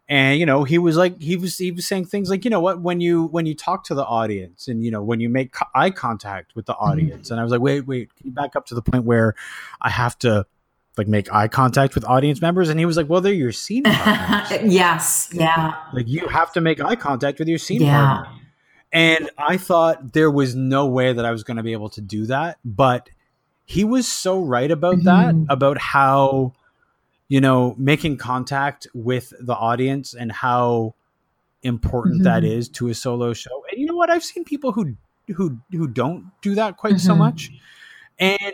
and 0.08 0.38
you 0.38 0.46
know 0.46 0.64
he 0.64 0.78
was 0.78 0.96
like 0.96 1.20
he 1.20 1.36
was 1.36 1.56
he 1.58 1.70
was 1.72 1.86
saying 1.86 2.04
things 2.06 2.28
like 2.30 2.44
you 2.44 2.50
know 2.50 2.60
what 2.60 2.80
when 2.80 3.00
you 3.00 3.24
when 3.26 3.46
you 3.46 3.54
talk 3.54 3.84
to 3.84 3.94
the 3.94 4.04
audience 4.04 4.68
and 4.68 4.84
you 4.84 4.90
know 4.90 5.02
when 5.02 5.20
you 5.20 5.28
make 5.28 5.52
co- 5.52 5.66
eye 5.74 5.90
contact 5.90 6.54
with 6.56 6.66
the 6.66 6.74
audience, 6.74 7.30
and 7.30 7.38
I 7.40 7.42
was 7.42 7.52
like 7.52 7.60
wait 7.60 7.86
wait 7.86 8.14
can 8.16 8.26
you 8.26 8.32
back 8.32 8.56
up 8.56 8.66
to 8.66 8.74
the 8.74 8.82
point 8.82 9.04
where 9.04 9.34
I 9.80 9.90
have 9.90 10.18
to 10.20 10.44
like 10.98 11.08
make 11.08 11.32
eye 11.32 11.48
contact 11.48 11.94
with 11.94 12.04
audience 12.04 12.42
members, 12.42 12.68
and 12.68 12.78
he 12.78 12.84
was 12.86 12.96
like 12.96 13.08
well 13.08 13.20
they're 13.20 13.32
your 13.32 13.52
scene 13.52 13.84
yes 13.86 15.30
yeah 15.32 15.74
like 15.92 16.08
you 16.08 16.28
have 16.28 16.52
to 16.52 16.60
make 16.60 16.80
eye 16.80 16.96
contact 16.96 17.38
with 17.38 17.48
your 17.48 17.58
scene 17.58 17.82
Yeah. 17.82 18.06
partner. 18.06 18.38
And 18.94 19.30
I 19.38 19.56
thought 19.56 20.12
there 20.12 20.30
was 20.30 20.54
no 20.54 20.84
way 20.84 21.14
that 21.14 21.24
I 21.24 21.30
was 21.30 21.44
going 21.44 21.56
to 21.56 21.62
be 21.62 21.72
able 21.72 21.88
to 21.90 22.02
do 22.02 22.26
that. 22.26 22.58
But 22.62 23.08
he 23.64 23.84
was 23.84 24.06
so 24.06 24.38
right 24.42 24.70
about 24.70 25.04
that, 25.04 25.34
Mhm. 25.34 25.46
about 25.48 25.78
how, 25.78 26.52
you 27.32 27.40
know, 27.40 27.74
making 27.78 28.18
contact 28.18 28.86
with 28.92 29.32
the 29.40 29.54
audience 29.54 30.12
and 30.12 30.30
how 30.30 30.94
important 31.62 32.24
that 32.24 32.42
Mhm. 32.42 32.56
is 32.58 32.68
to 32.68 32.88
a 32.88 32.94
solo 32.94 33.32
show. 33.32 33.64
And 33.70 33.80
you 33.80 33.86
know 33.86 33.96
what? 33.96 34.10
I've 34.10 34.24
seen 34.32 34.44
people 34.44 34.72
who 34.72 34.96
who 35.36 35.58
who 35.70 35.86
don't 35.86 36.30
do 36.42 36.54
that 36.56 36.76
quite 36.76 37.00
so 37.00 37.14
Mhm. 37.14 37.18
much. 37.26 37.50
And 38.18 38.52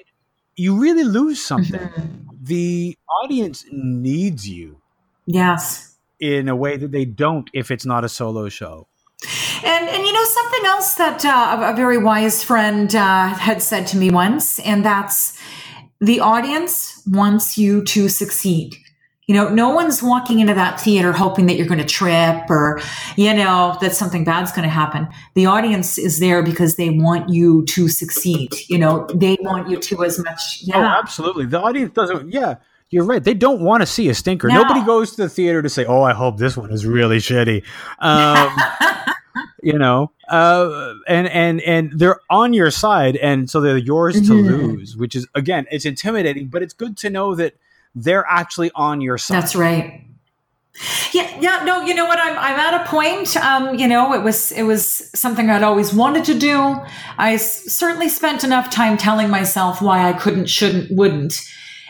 you 0.55 0.79
really 0.79 1.03
lose 1.03 1.41
something. 1.43 1.81
Mhm. 1.81 2.47
The 2.53 2.97
audience 3.25 3.65
needs 3.73 4.49
you 4.49 4.81
yes 5.27 5.97
in 6.21 6.49
a 6.49 6.55
way 6.55 6.77
that 6.77 6.93
they 6.93 7.05
don't 7.05 7.51
if 7.53 7.71
it's 7.71 7.87
not 7.87 8.05
a 8.05 8.09
solo 8.09 8.49
show. 8.49 8.87
And 9.65 9.89
and 9.89 10.07
you 10.07 10.13
know 10.13 10.25
something 10.25 10.65
else 10.67 10.95
that 10.95 11.25
uh, 11.25 11.57
a, 11.67 11.73
a 11.73 11.75
very 11.75 11.99
wise 11.99 12.45
friend 12.45 12.95
uh, 12.95 13.29
had 13.35 13.61
said 13.63 13.87
to 13.89 13.97
me 13.97 14.11
once, 14.11 14.61
and 14.61 14.85
that's 14.85 15.38
the 16.01 16.21
audience 16.21 17.03
wants 17.07 17.57
you 17.59 17.83
to 17.85 18.09
succeed. 18.09 18.77
You 19.27 19.35
know, 19.35 19.51
no 19.51 19.69
one's 19.69 20.03
walking 20.03 20.41
into 20.41 20.55
that 20.55 20.81
theater 20.81 21.13
hoping 21.13 21.45
that 21.47 21.57
you're 21.57 21.67
going 21.67 21.81
to 21.81 21.85
trip 21.85 22.49
or, 22.49 22.81
you 23.17 23.35
know, 23.35 23.77
that 23.83 23.95
something 23.95 24.25
bad's 24.25 24.53
going 24.53 24.63
to 24.63 24.71
happen. 24.71 25.07
The 25.35 25.45
audience 25.45 25.99
is 25.99 26.19
there 26.19 26.43
because 26.43 26.77
they 26.77 26.89
want 26.89 27.29
you 27.29 27.65
to 27.67 27.89
succeed. 27.89 28.55
You 28.71 28.79
know, 28.79 29.07
they 29.15 29.37
want 29.43 29.69
you 29.69 29.77
to 29.81 30.03
as 30.05 30.19
much. 30.19 30.63
Oh, 30.73 30.81
Yeah. 30.81 30.99
absolutely. 30.99 31.45
The 31.45 31.61
audience 31.61 31.93
doesn't. 31.93 32.33
Yeah, 32.33 32.55
you're 32.89 33.05
right. 33.05 33.23
They 33.23 33.35
don't 33.35 33.61
want 33.61 33.83
to 33.83 33.87
see 33.87 34.09
a 34.09 34.15
stinker. 34.15 34.49
No. 34.49 34.63
Nobody 34.63 34.83
goes 34.87 35.11
to 35.17 35.25
the 35.25 35.29
theater 35.29 35.61
to 35.61 35.69
say, 35.69 35.85
"Oh, 35.85 36.01
I 36.03 36.15
hope 36.15 36.39
this 36.39 36.57
one 36.57 36.71
is 36.71 36.87
really 36.87 37.19
shitty." 37.19 37.63
Um, 37.99 38.49
you 39.63 39.79
know, 39.79 40.11
uh, 40.29 40.95
and 41.07 41.27
and 41.29 41.61
and 41.63 41.93
they're 41.99 42.21
on 42.31 42.53
your 42.53 42.71
side, 42.71 43.17
and 43.17 43.49
so 43.51 43.61
they're 43.61 43.77
yours 43.77 44.15
to 44.29 44.33
Mhm. 44.35 44.47
lose. 44.47 44.97
Which 44.97 45.15
is 45.15 45.27
again, 45.35 45.67
it's 45.71 45.85
intimidating, 45.85 46.47
but 46.49 46.63
it's 46.63 46.75
good 46.75 46.97
to 46.99 47.11
know 47.11 47.35
that 47.35 47.55
they're 47.95 48.27
actually 48.29 48.71
on 48.75 49.01
your 49.01 49.19
side. 49.19 49.43
That's 49.43 49.57
right. 49.57 50.05
Yeah, 51.13 51.29
yeah, 51.41 51.65
no, 51.65 51.83
you 51.83 51.93
know 51.93 52.05
what? 52.07 52.21
I'm 52.21 52.39
I'm 52.39 52.59
at 52.61 52.83
a 52.83 52.89
point. 52.89 53.37
Um, 53.37 53.75
you 53.75 53.89
know, 53.89 54.15
it 54.15 54.23
was 54.23 54.53
it 54.53 54.63
was 54.63 55.11
something 55.19 55.51
I'd 55.51 55.65
always 55.65 55.93
wanted 55.93 56.25
to 56.27 56.39
do. 56.39 56.77
I 57.17 57.35
s- 57.35 57.65
certainly 57.73 58.09
spent 58.09 58.45
enough 58.45 58.71
time 58.71 58.97
telling 58.97 59.29
myself 59.29 59.83
why 59.83 60.09
I 60.09 60.13
couldn't, 60.13 60.47
shouldn't, 60.47 60.93
wouldn't, 60.97 61.41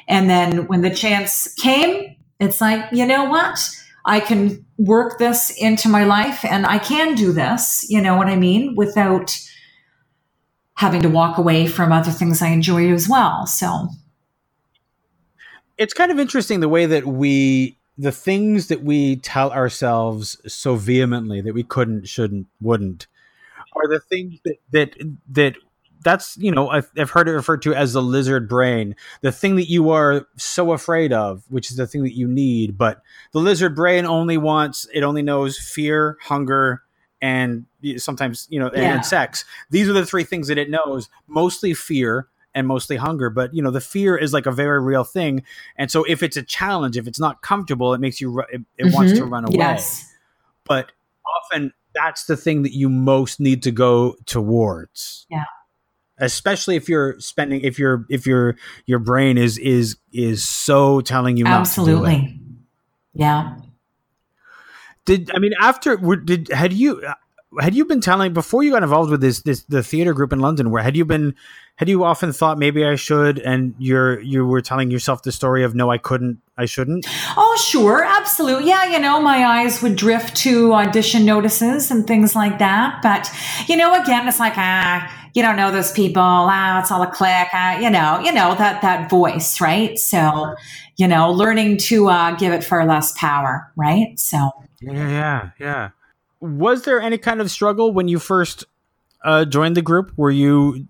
and 0.09 0.31
then 0.31 0.67
when 0.69 0.81
the 0.81 0.89
chance 0.91 1.53
came, 1.55 2.17
it's 2.41 2.63
like, 2.63 2.87
you 2.93 3.05
know 3.05 3.25
what? 3.25 3.59
I 4.07 4.21
can 4.21 4.65
work 4.79 5.19
this 5.19 5.51
into 5.59 5.89
my 5.89 6.05
life 6.05 6.45
and 6.45 6.65
I 6.65 6.79
can 6.79 7.15
do 7.15 7.33
this, 7.33 7.85
you 7.89 8.01
know 8.01 8.17
what 8.17 8.29
I 8.29 8.37
mean, 8.37 8.75
without 8.77 9.37
having 10.75 11.03
to 11.03 11.09
walk 11.09 11.37
away 11.37 11.67
from 11.67 11.93
other 11.93 12.13
things 12.13 12.41
I 12.41 12.49
enjoy 12.49 12.91
as 12.93 13.09
well. 13.09 13.47
So 13.47 13.89
it's 15.77 15.93
kind 15.93 16.11
of 16.11 16.19
interesting 16.19 16.61
the 16.61 16.69
way 16.69 16.87
that 16.87 17.07
we 17.07 17.77
the 18.01 18.13
things 18.13 18.69
that 18.69 18.85
we 18.85 19.17
tell 19.17 19.51
ourselves 19.51 20.41
so 20.47 20.77
vehemently 20.77 21.41
that 21.41 21.53
we 21.53 21.65
couldn't, 21.65 22.07
shouldn't, 22.07 22.47
wouldn't 22.61 23.09
are 23.79 23.89
the 23.89 24.01
things 24.01 24.41
that 24.45 24.57
that 24.73 24.97
that 25.31 25.57
that's 26.03 26.37
you 26.39 26.51
know 26.51 26.69
I've, 26.69 26.91
I've, 26.97 27.11
heard 27.11 27.29
it 27.29 27.33
referred 27.33 27.63
to 27.63 27.75
as 27.75 27.93
the 27.93 28.03
lizard 28.03 28.49
brain 28.49 28.95
the 29.21 29.33
thing 29.33 29.57
that 29.57 29.69
you 29.69 29.91
are 29.91 30.27
so 30.37 30.73
afraid 30.73 31.13
of 31.13 31.43
which 31.49 31.71
is 31.71 31.77
the 31.77 31.87
thing 31.87 32.03
that 32.05 32.17
you 32.17 32.29
need 32.29 32.79
but 32.79 33.03
the 33.33 33.39
lizard 33.39 33.75
brain 33.75 34.07
only 34.07 34.37
wants 34.37 34.87
it 34.93 35.03
only 35.03 35.23
knows 35.23 35.59
fear 35.59 36.17
hunger 36.23 36.83
and 37.21 37.67
sometimes 37.97 38.47
you 38.51 38.59
know 38.59 38.71
yeah. 38.75 38.95
and 38.95 39.05
sex 39.05 39.45
these 39.71 39.89
are 39.89 39.93
the 39.93 40.07
three 40.07 40.25
things 40.25 40.49
that 40.49 40.59
it 40.59 40.71
knows 40.71 41.09
mostly 41.27 41.75
fear 41.75 42.29
and 42.55 42.67
mostly 42.67 42.97
hunger 42.97 43.31
but 43.31 43.53
you 43.55 43.63
know 43.63 43.71
the 43.71 43.81
fear 43.81 44.17
is 44.17 44.33
like 44.33 44.47
a 44.47 44.53
very 44.53 44.81
real 44.81 45.05
thing 45.05 45.43
and 45.77 45.91
so 45.91 46.05
if 46.05 46.23
it's 46.23 46.37
a 46.37 46.43
challenge 46.43 46.97
if 46.97 47.07
it's 47.07 47.21
not 47.21 47.43
comfortable 47.43 47.93
it 47.95 48.01
makes 48.01 48.21
you 48.21 48.41
it, 48.41 48.47
it 48.77 48.85
mm-hmm. 48.87 48.95
wants 48.95 49.13
to 49.13 49.25
run 49.25 49.45
away 49.45 49.57
yes. 49.57 50.13
but 50.65 50.93
often 51.43 51.73
that's 51.95 52.25
the 52.25 52.37
thing 52.37 52.63
that 52.63 52.73
you 52.73 52.89
most 52.89 53.41
need 53.41 53.63
to 53.63 53.71
go 53.71 54.17
towards 54.27 55.27
yeah 55.29 55.45
especially 56.19 56.77
if 56.77 56.89
you're 56.89 57.19
spending 57.21 57.61
if 57.63 57.79
your 57.79 58.05
if 58.09 58.27
your 58.27 58.57
your 58.87 58.99
brain 58.99 59.39
is 59.39 59.59
is 59.59 59.97
is 60.13 60.45
so 60.45 61.01
telling 61.01 61.37
you 61.37 61.47
absolutely. 61.47 62.41
Yeah. 63.15 63.57
Did 65.05 65.31
i 65.35 65.39
mean 65.39 65.53
after 65.61 65.97
did 65.97 66.49
had 66.49 66.73
you 66.73 67.03
had 67.61 67.75
you 67.75 67.85
been 67.85 68.01
telling 68.01 68.33
before 68.33 68.63
you 68.63 68.71
got 68.71 68.83
involved 68.83 69.11
with 69.11 69.21
this 69.21 69.43
this 69.43 69.63
the 69.65 69.83
theater 69.83 70.13
group 70.13 70.33
in 70.33 70.39
london 70.39 70.71
where 70.71 70.83
had 70.83 70.97
you 70.97 71.05
been 71.05 71.35
had 71.77 71.89
you 71.89 72.05
often 72.05 72.33
thought 72.33 72.59
maybe 72.59 72.85
i 72.85 72.95
should 72.95 73.39
and 73.39 73.75
you're 73.79 74.21
you 74.21 74.45
were 74.45 74.61
telling 74.61 74.91
yourself 74.91 75.23
the 75.23 75.33
story 75.33 75.65
of 75.65 75.75
no 75.75 75.91
i 75.91 75.97
couldn't 75.97 76.39
i 76.59 76.67
shouldn't 76.67 77.07
oh 77.37 77.57
sure. 77.67 78.05
Absolutely 78.05 78.69
yeah 78.69 78.85
you 78.85 78.99
know 78.99 79.21
my 79.21 79.45
eyes 79.45 79.83
would 79.83 79.97
drift 79.97 80.37
to 80.37 80.75
audition 80.75 81.25
notices 81.25 81.91
and 81.91 82.07
things 82.07 82.35
like 82.35 82.59
that. 82.59 83.01
But 83.03 83.31
you 83.67 83.77
know 83.77 84.01
again 84.01 84.29
it's 84.29 84.39
like 84.39 84.55
ah 84.57 85.18
you 85.35 85.43
don't 85.43 85.57
know 85.57 85.71
those 85.71 85.93
people. 85.93 86.23
Ah, 86.23 86.81
it's 86.81 86.91
all 86.91 87.03
a 87.03 87.07
click. 87.07 87.49
Ah, 87.53 87.79
you 87.79 87.91
know, 87.91 88.21
you 88.21 88.33
know 88.33 88.55
that 88.55 88.83
that 88.83 89.11
voice, 89.11 89.61
right? 89.61 89.99
So, 89.99 90.55
you 90.97 91.07
know, 91.09 91.31
learning 91.31 91.79
to 91.89 92.09
uh, 92.09 92.37
give 92.37 92.53
it 92.53 92.65
far 92.65 92.87
less 92.87 93.13
power, 93.19 93.71
right? 93.77 94.19
So, 94.19 94.51
yeah, 94.81 95.09
yeah, 95.09 95.51
yeah. 95.59 95.91
Was 96.41 96.85
there 96.85 97.01
any 97.01 97.19
kind 97.19 97.41
of 97.41 97.51
struggle 97.51 97.93
when 97.93 98.09
you 98.09 98.19
first 98.19 98.65
uh, 99.25 99.45
joined 99.45 99.77
the 99.77 99.83
group? 99.83 100.13
Were 100.17 100.31
you 100.31 100.87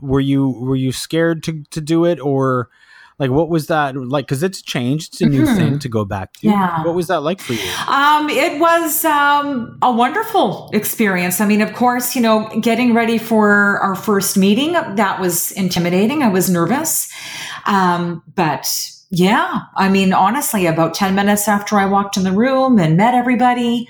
were 0.00 0.20
you 0.20 0.48
were 0.50 0.76
you 0.76 0.92
scared 0.92 1.42
to 1.44 1.62
to 1.70 1.80
do 1.80 2.04
it, 2.04 2.20
or 2.20 2.68
like, 3.18 3.30
what 3.30 3.48
was 3.48 3.66
that 3.66 3.94
like? 3.96 4.26
Because 4.26 4.42
it's 4.42 4.62
changed; 4.62 5.12
it's 5.12 5.20
a 5.20 5.26
new 5.26 5.44
mm-hmm. 5.44 5.56
thing 5.56 5.78
to 5.80 5.88
go 5.88 6.04
back 6.04 6.32
to. 6.34 6.48
Yeah. 6.48 6.84
What 6.84 6.94
was 6.94 7.08
that 7.08 7.20
like 7.20 7.40
for 7.40 7.52
you? 7.52 7.70
Um, 7.86 8.28
it 8.30 8.58
was 8.58 9.04
um, 9.04 9.78
a 9.82 9.92
wonderful 9.92 10.70
experience. 10.72 11.40
I 11.40 11.46
mean, 11.46 11.60
of 11.60 11.74
course, 11.74 12.16
you 12.16 12.22
know, 12.22 12.48
getting 12.60 12.94
ready 12.94 13.18
for 13.18 13.78
our 13.80 13.94
first 13.94 14.36
meeting 14.36 14.72
that 14.72 15.20
was 15.20 15.52
intimidating. 15.52 16.22
I 16.22 16.28
was 16.28 16.48
nervous, 16.48 17.12
um, 17.66 18.22
but 18.34 18.68
yeah, 19.10 19.60
I 19.76 19.88
mean, 19.88 20.12
honestly, 20.12 20.66
about 20.66 20.94
ten 20.94 21.14
minutes 21.14 21.48
after 21.48 21.76
I 21.76 21.86
walked 21.86 22.16
in 22.16 22.24
the 22.24 22.32
room 22.32 22.78
and 22.78 22.96
met 22.96 23.14
everybody, 23.14 23.88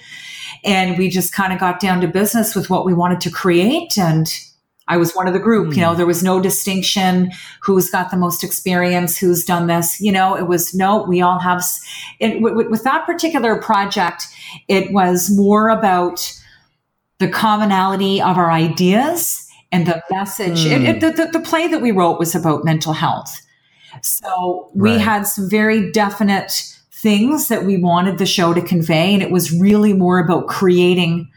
and 0.64 0.98
we 0.98 1.08
just 1.08 1.32
kind 1.32 1.52
of 1.52 1.60
got 1.60 1.80
down 1.80 2.00
to 2.00 2.08
business 2.08 2.54
with 2.54 2.70
what 2.70 2.84
we 2.84 2.92
wanted 2.92 3.20
to 3.20 3.30
create 3.30 3.96
and 3.96 4.26
I 4.92 4.98
was 4.98 5.14
one 5.14 5.26
of 5.26 5.32
the 5.32 5.40
group. 5.40 5.68
Mm. 5.68 5.76
You 5.76 5.80
know, 5.80 5.90
hmm. 5.92 5.96
there 5.96 6.06
was 6.06 6.22
no 6.22 6.38
distinction 6.38 7.32
who's 7.62 7.88
got 7.88 8.10
the 8.10 8.18
most 8.18 8.44
experience, 8.44 9.16
who's 9.16 9.42
done 9.42 9.66
this. 9.66 9.98
You 10.02 10.12
know, 10.12 10.36
it 10.36 10.46
was 10.46 10.74
no, 10.74 11.02
we 11.04 11.22
all 11.22 11.38
have. 11.38 11.64
It, 12.20 12.34
w- 12.42 12.68
with 12.68 12.84
that 12.84 13.06
particular 13.06 13.56
project, 13.56 14.26
it 14.68 14.92
was 14.92 15.34
more 15.34 15.70
about 15.70 16.38
the 17.20 17.28
commonality 17.28 18.20
of 18.20 18.36
our 18.36 18.50
ideas 18.50 19.48
and 19.70 19.86
the 19.86 20.02
message. 20.10 20.66
Mm. 20.66 20.72
It, 20.72 21.02
it, 21.02 21.16
the, 21.16 21.30
the, 21.32 21.40
play 21.40 21.68
that 21.68 21.80
we 21.80 21.90
wrote 21.90 22.18
was 22.18 22.34
about 22.34 22.62
mental 22.62 22.92
health. 22.92 23.40
So 24.02 24.70
we 24.74 24.90
right. 24.90 25.00
had 25.00 25.22
some 25.22 25.48
very 25.48 25.90
definite 25.90 26.76
things 26.92 27.48
that 27.48 27.64
we 27.64 27.78
wanted 27.78 28.18
the 28.18 28.26
show 28.26 28.52
to 28.52 28.60
convey, 28.60 29.14
and 29.14 29.22
it 29.22 29.30
was 29.30 29.58
really 29.58 29.94
more 29.94 30.18
about 30.18 30.48
creating 30.48 31.30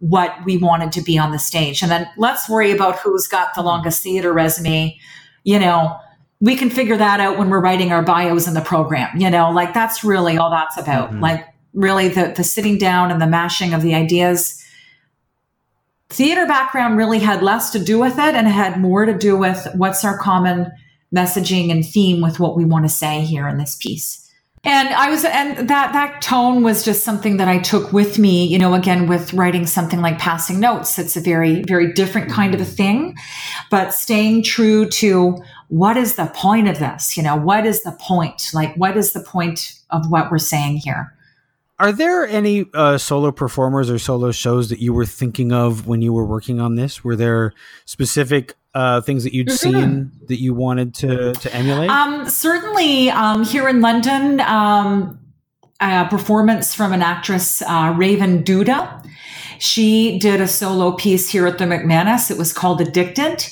what 0.00 0.44
we 0.44 0.56
wanted 0.56 0.92
to 0.92 1.02
be 1.02 1.18
on 1.18 1.32
the 1.32 1.38
stage. 1.38 1.82
And 1.82 1.90
then 1.90 2.08
let's 2.16 2.48
worry 2.48 2.70
about 2.70 2.98
who's 2.98 3.26
got 3.26 3.54
the 3.54 3.62
longest 3.62 4.02
theater 4.02 4.32
resume. 4.32 4.96
You 5.44 5.58
know, 5.58 5.98
we 6.40 6.56
can 6.56 6.70
figure 6.70 6.96
that 6.96 7.20
out 7.20 7.38
when 7.38 7.50
we're 7.50 7.60
writing 7.60 7.92
our 7.92 8.02
bios 8.02 8.46
in 8.46 8.54
the 8.54 8.60
program. 8.60 9.18
You 9.20 9.30
know, 9.30 9.50
like 9.50 9.74
that's 9.74 10.04
really 10.04 10.36
all 10.38 10.50
that's 10.50 10.78
about. 10.78 11.10
Mm-hmm. 11.10 11.20
Like 11.20 11.46
really 11.74 12.08
the 12.08 12.32
the 12.36 12.44
sitting 12.44 12.78
down 12.78 13.10
and 13.10 13.20
the 13.20 13.26
mashing 13.26 13.74
of 13.74 13.82
the 13.82 13.94
ideas. 13.94 14.64
Theater 16.10 16.46
background 16.46 16.96
really 16.96 17.18
had 17.18 17.42
less 17.42 17.70
to 17.72 17.78
do 17.78 17.98
with 17.98 18.14
it 18.14 18.34
and 18.34 18.48
had 18.48 18.80
more 18.80 19.04
to 19.04 19.16
do 19.16 19.36
with 19.36 19.66
what's 19.74 20.04
our 20.04 20.16
common 20.16 20.72
messaging 21.14 21.70
and 21.70 21.84
theme 21.84 22.22
with 22.22 22.40
what 22.40 22.56
we 22.56 22.64
want 22.64 22.84
to 22.84 22.88
say 22.88 23.20
here 23.20 23.46
in 23.46 23.58
this 23.58 23.76
piece. 23.76 24.27
And 24.64 24.88
I 24.88 25.10
was, 25.10 25.24
and 25.24 25.68
that, 25.68 25.92
that 25.92 26.20
tone 26.20 26.62
was 26.62 26.84
just 26.84 27.04
something 27.04 27.36
that 27.36 27.48
I 27.48 27.58
took 27.58 27.92
with 27.92 28.18
me, 28.18 28.46
you 28.46 28.58
know, 28.58 28.74
again, 28.74 29.06
with 29.06 29.32
writing 29.32 29.66
something 29.66 30.00
like 30.00 30.18
passing 30.18 30.60
notes. 30.60 30.98
It's 30.98 31.16
a 31.16 31.20
very, 31.20 31.62
very 31.62 31.92
different 31.92 32.30
kind 32.30 32.54
of 32.54 32.60
a 32.60 32.64
thing, 32.64 33.16
but 33.70 33.94
staying 33.94 34.42
true 34.42 34.88
to 34.90 35.36
what 35.68 35.96
is 35.96 36.16
the 36.16 36.26
point 36.34 36.68
of 36.68 36.78
this? 36.78 37.16
You 37.16 37.22
know, 37.22 37.36
what 37.36 37.66
is 37.66 37.82
the 37.82 37.92
point? 37.92 38.50
Like, 38.52 38.74
what 38.76 38.96
is 38.96 39.12
the 39.12 39.20
point 39.20 39.74
of 39.90 40.10
what 40.10 40.30
we're 40.30 40.38
saying 40.38 40.78
here? 40.78 41.14
Are 41.80 41.92
there 41.92 42.26
any 42.26 42.66
uh, 42.74 42.98
solo 42.98 43.30
performers 43.30 43.88
or 43.88 43.98
solo 44.00 44.32
shows 44.32 44.68
that 44.70 44.80
you 44.80 44.92
were 44.92 45.06
thinking 45.06 45.52
of 45.52 45.86
when 45.86 46.02
you 46.02 46.12
were 46.12 46.24
working 46.24 46.60
on 46.60 46.74
this? 46.74 47.04
Were 47.04 47.14
there 47.14 47.52
specific 47.84 48.56
uh, 48.78 49.00
things 49.00 49.24
that 49.24 49.34
you'd 49.34 49.48
mm-hmm. 49.48 49.56
seen 49.56 50.12
that 50.28 50.40
you 50.40 50.54
wanted 50.54 50.94
to 50.94 51.32
to 51.32 51.52
emulate? 51.54 51.90
Um, 51.90 52.28
certainly, 52.30 53.10
um, 53.10 53.44
here 53.44 53.68
in 53.68 53.80
London, 53.80 54.40
um, 54.40 55.18
a 55.80 56.06
performance 56.08 56.74
from 56.76 56.92
an 56.92 57.02
actress, 57.02 57.60
uh, 57.62 57.92
Raven 57.96 58.44
Duda. 58.44 59.04
She 59.58 60.20
did 60.20 60.40
a 60.40 60.46
solo 60.46 60.92
piece 60.92 61.28
here 61.28 61.48
at 61.48 61.58
the 61.58 61.64
McManus. 61.64 62.30
It 62.30 62.38
was 62.38 62.52
called 62.52 62.80
Addicted. 62.80 63.44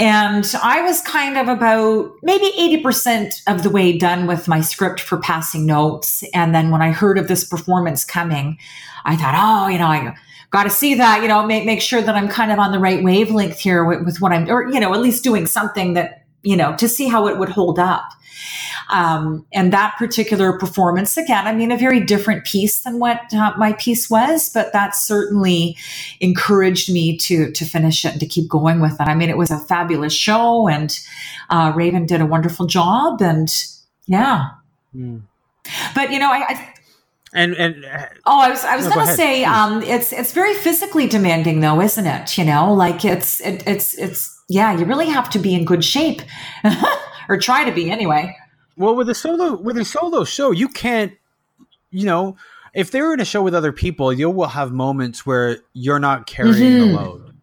And 0.00 0.52
I 0.60 0.82
was 0.82 1.00
kind 1.02 1.38
of 1.38 1.46
about 1.46 2.10
maybe 2.24 2.50
80% 2.82 3.42
of 3.46 3.62
the 3.62 3.70
way 3.70 3.96
done 3.96 4.26
with 4.26 4.48
my 4.48 4.60
script 4.60 4.98
for 4.98 5.18
passing 5.18 5.64
notes. 5.64 6.24
And 6.34 6.52
then 6.52 6.72
when 6.72 6.82
I 6.82 6.90
heard 6.90 7.18
of 7.18 7.28
this 7.28 7.44
performance 7.44 8.04
coming, 8.04 8.58
I 9.04 9.14
thought, 9.14 9.34
oh, 9.36 9.68
you 9.68 9.78
know, 9.78 9.86
I 9.86 10.16
got 10.50 10.64
to 10.64 10.70
see 10.70 10.94
that, 10.94 11.22
you 11.22 11.28
know, 11.28 11.46
make, 11.46 11.64
make 11.64 11.82
sure 11.82 12.02
that 12.02 12.14
I'm 12.14 12.28
kind 12.28 12.52
of 12.52 12.58
on 12.58 12.72
the 12.72 12.78
right 12.78 13.02
wavelength 13.02 13.58
here 13.58 13.84
with, 13.84 14.04
with 14.04 14.20
what 14.20 14.32
I'm, 14.32 14.48
or, 14.48 14.70
you 14.70 14.80
know, 14.80 14.94
at 14.94 15.00
least 15.00 15.24
doing 15.24 15.46
something 15.46 15.94
that, 15.94 16.24
you 16.42 16.56
know, 16.56 16.76
to 16.76 16.88
see 16.88 17.08
how 17.08 17.26
it 17.26 17.38
would 17.38 17.48
hold 17.48 17.78
up. 17.78 18.04
Um, 18.88 19.44
and 19.52 19.72
that 19.72 19.96
particular 19.98 20.56
performance, 20.58 21.16
again, 21.16 21.46
I 21.46 21.52
mean, 21.52 21.72
a 21.72 21.76
very 21.76 21.98
different 21.98 22.44
piece 22.44 22.82
than 22.82 23.00
what 23.00 23.20
uh, 23.34 23.52
my 23.56 23.72
piece 23.72 24.08
was, 24.08 24.48
but 24.48 24.72
that 24.72 24.94
certainly 24.94 25.76
encouraged 26.20 26.92
me 26.92 27.16
to 27.18 27.50
to 27.50 27.64
finish 27.64 28.04
it 28.04 28.12
and 28.12 28.20
to 28.20 28.26
keep 28.26 28.48
going 28.48 28.80
with 28.80 28.92
it. 29.00 29.08
I 29.08 29.14
mean, 29.14 29.28
it 29.28 29.36
was 29.36 29.50
a 29.50 29.58
fabulous 29.58 30.12
show, 30.12 30.68
and 30.68 30.96
uh, 31.50 31.72
Raven 31.74 32.06
did 32.06 32.20
a 32.20 32.26
wonderful 32.26 32.66
job, 32.66 33.20
and 33.20 33.52
yeah. 34.06 34.50
Mm. 34.94 35.22
But 35.94 36.12
you 36.12 36.20
know, 36.20 36.30
I, 36.30 36.44
I 36.48 36.74
and 37.36 37.54
and 37.54 37.84
uh, 37.84 38.06
oh, 38.24 38.40
I 38.40 38.48
was 38.48 38.64
I 38.64 38.76
was 38.76 38.86
no, 38.86 38.94
going 38.94 39.06
to 39.06 39.12
say, 39.12 39.44
um, 39.44 39.82
it's 39.82 40.12
it's 40.12 40.32
very 40.32 40.54
physically 40.54 41.06
demanding, 41.06 41.60
though, 41.60 41.80
isn't 41.82 42.06
it? 42.06 42.38
You 42.38 42.44
know, 42.44 42.72
like 42.72 43.04
it's 43.04 43.40
it, 43.42 43.62
it's 43.66 43.94
it's 43.98 44.42
yeah, 44.48 44.76
you 44.76 44.86
really 44.86 45.08
have 45.08 45.28
to 45.30 45.38
be 45.38 45.54
in 45.54 45.66
good 45.66 45.84
shape, 45.84 46.22
or 47.28 47.36
try 47.36 47.64
to 47.64 47.72
be 47.72 47.90
anyway. 47.90 48.34
Well, 48.78 48.96
with 48.96 49.10
a 49.10 49.14
solo 49.14 49.54
with 49.60 49.76
a 49.76 49.84
solo 49.84 50.24
show, 50.24 50.50
you 50.50 50.68
can't, 50.68 51.12
you 51.90 52.06
know, 52.06 52.36
if 52.74 52.90
they're 52.90 53.12
in 53.12 53.20
a 53.20 53.24
show 53.26 53.42
with 53.42 53.54
other 53.54 53.72
people, 53.72 54.12
you 54.14 54.30
will 54.30 54.48
have 54.48 54.72
moments 54.72 55.26
where 55.26 55.58
you're 55.74 56.00
not 56.00 56.26
carrying 56.26 56.54
mm-hmm. 56.54 56.94
the 56.94 57.00
load. 57.00 57.36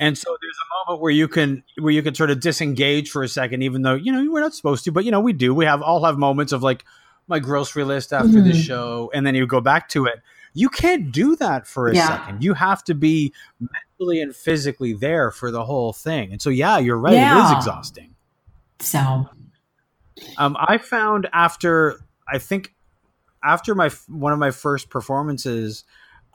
And 0.00 0.18
so 0.18 0.36
there's 0.40 0.56
a 0.56 0.90
moment 0.90 1.02
where 1.02 1.12
you 1.12 1.28
can 1.28 1.62
where 1.78 1.92
you 1.92 2.02
can 2.02 2.16
sort 2.16 2.30
of 2.30 2.40
disengage 2.40 3.10
for 3.10 3.22
a 3.22 3.28
second, 3.28 3.62
even 3.62 3.82
though 3.82 3.94
you 3.94 4.10
know 4.10 4.32
we're 4.32 4.40
not 4.40 4.54
supposed 4.54 4.84
to, 4.84 4.92
but 4.92 5.04
you 5.04 5.12
know 5.12 5.20
we 5.20 5.32
do. 5.32 5.54
We 5.54 5.64
have 5.64 5.80
all 5.80 6.04
have 6.04 6.18
moments 6.18 6.52
of 6.52 6.64
like, 6.64 6.84
my 7.28 7.38
grocery 7.38 7.84
list 7.84 8.12
after 8.12 8.28
mm-hmm. 8.28 8.48
the 8.48 8.54
show, 8.54 9.10
and 9.14 9.26
then 9.26 9.34
you 9.34 9.46
go 9.46 9.60
back 9.60 9.88
to 9.90 10.06
it. 10.06 10.20
You 10.54 10.68
can't 10.68 11.12
do 11.12 11.36
that 11.36 11.66
for 11.66 11.88
a 11.88 11.94
yeah. 11.94 12.08
second. 12.08 12.42
You 12.42 12.54
have 12.54 12.82
to 12.84 12.94
be 12.94 13.32
mentally 13.60 14.20
and 14.20 14.34
physically 14.34 14.94
there 14.94 15.30
for 15.30 15.50
the 15.50 15.64
whole 15.64 15.92
thing. 15.92 16.32
And 16.32 16.42
so, 16.42 16.50
yeah, 16.50 16.78
you're 16.78 16.98
right. 16.98 17.14
Yeah. 17.14 17.38
It 17.38 17.44
is 17.44 17.56
exhausting. 17.58 18.14
So, 18.80 19.28
um, 20.38 20.56
I 20.58 20.78
found 20.78 21.28
after 21.32 22.00
I 22.26 22.38
think 22.38 22.74
after 23.44 23.74
my 23.74 23.90
one 24.08 24.32
of 24.32 24.38
my 24.38 24.50
first 24.50 24.90
performances, 24.90 25.84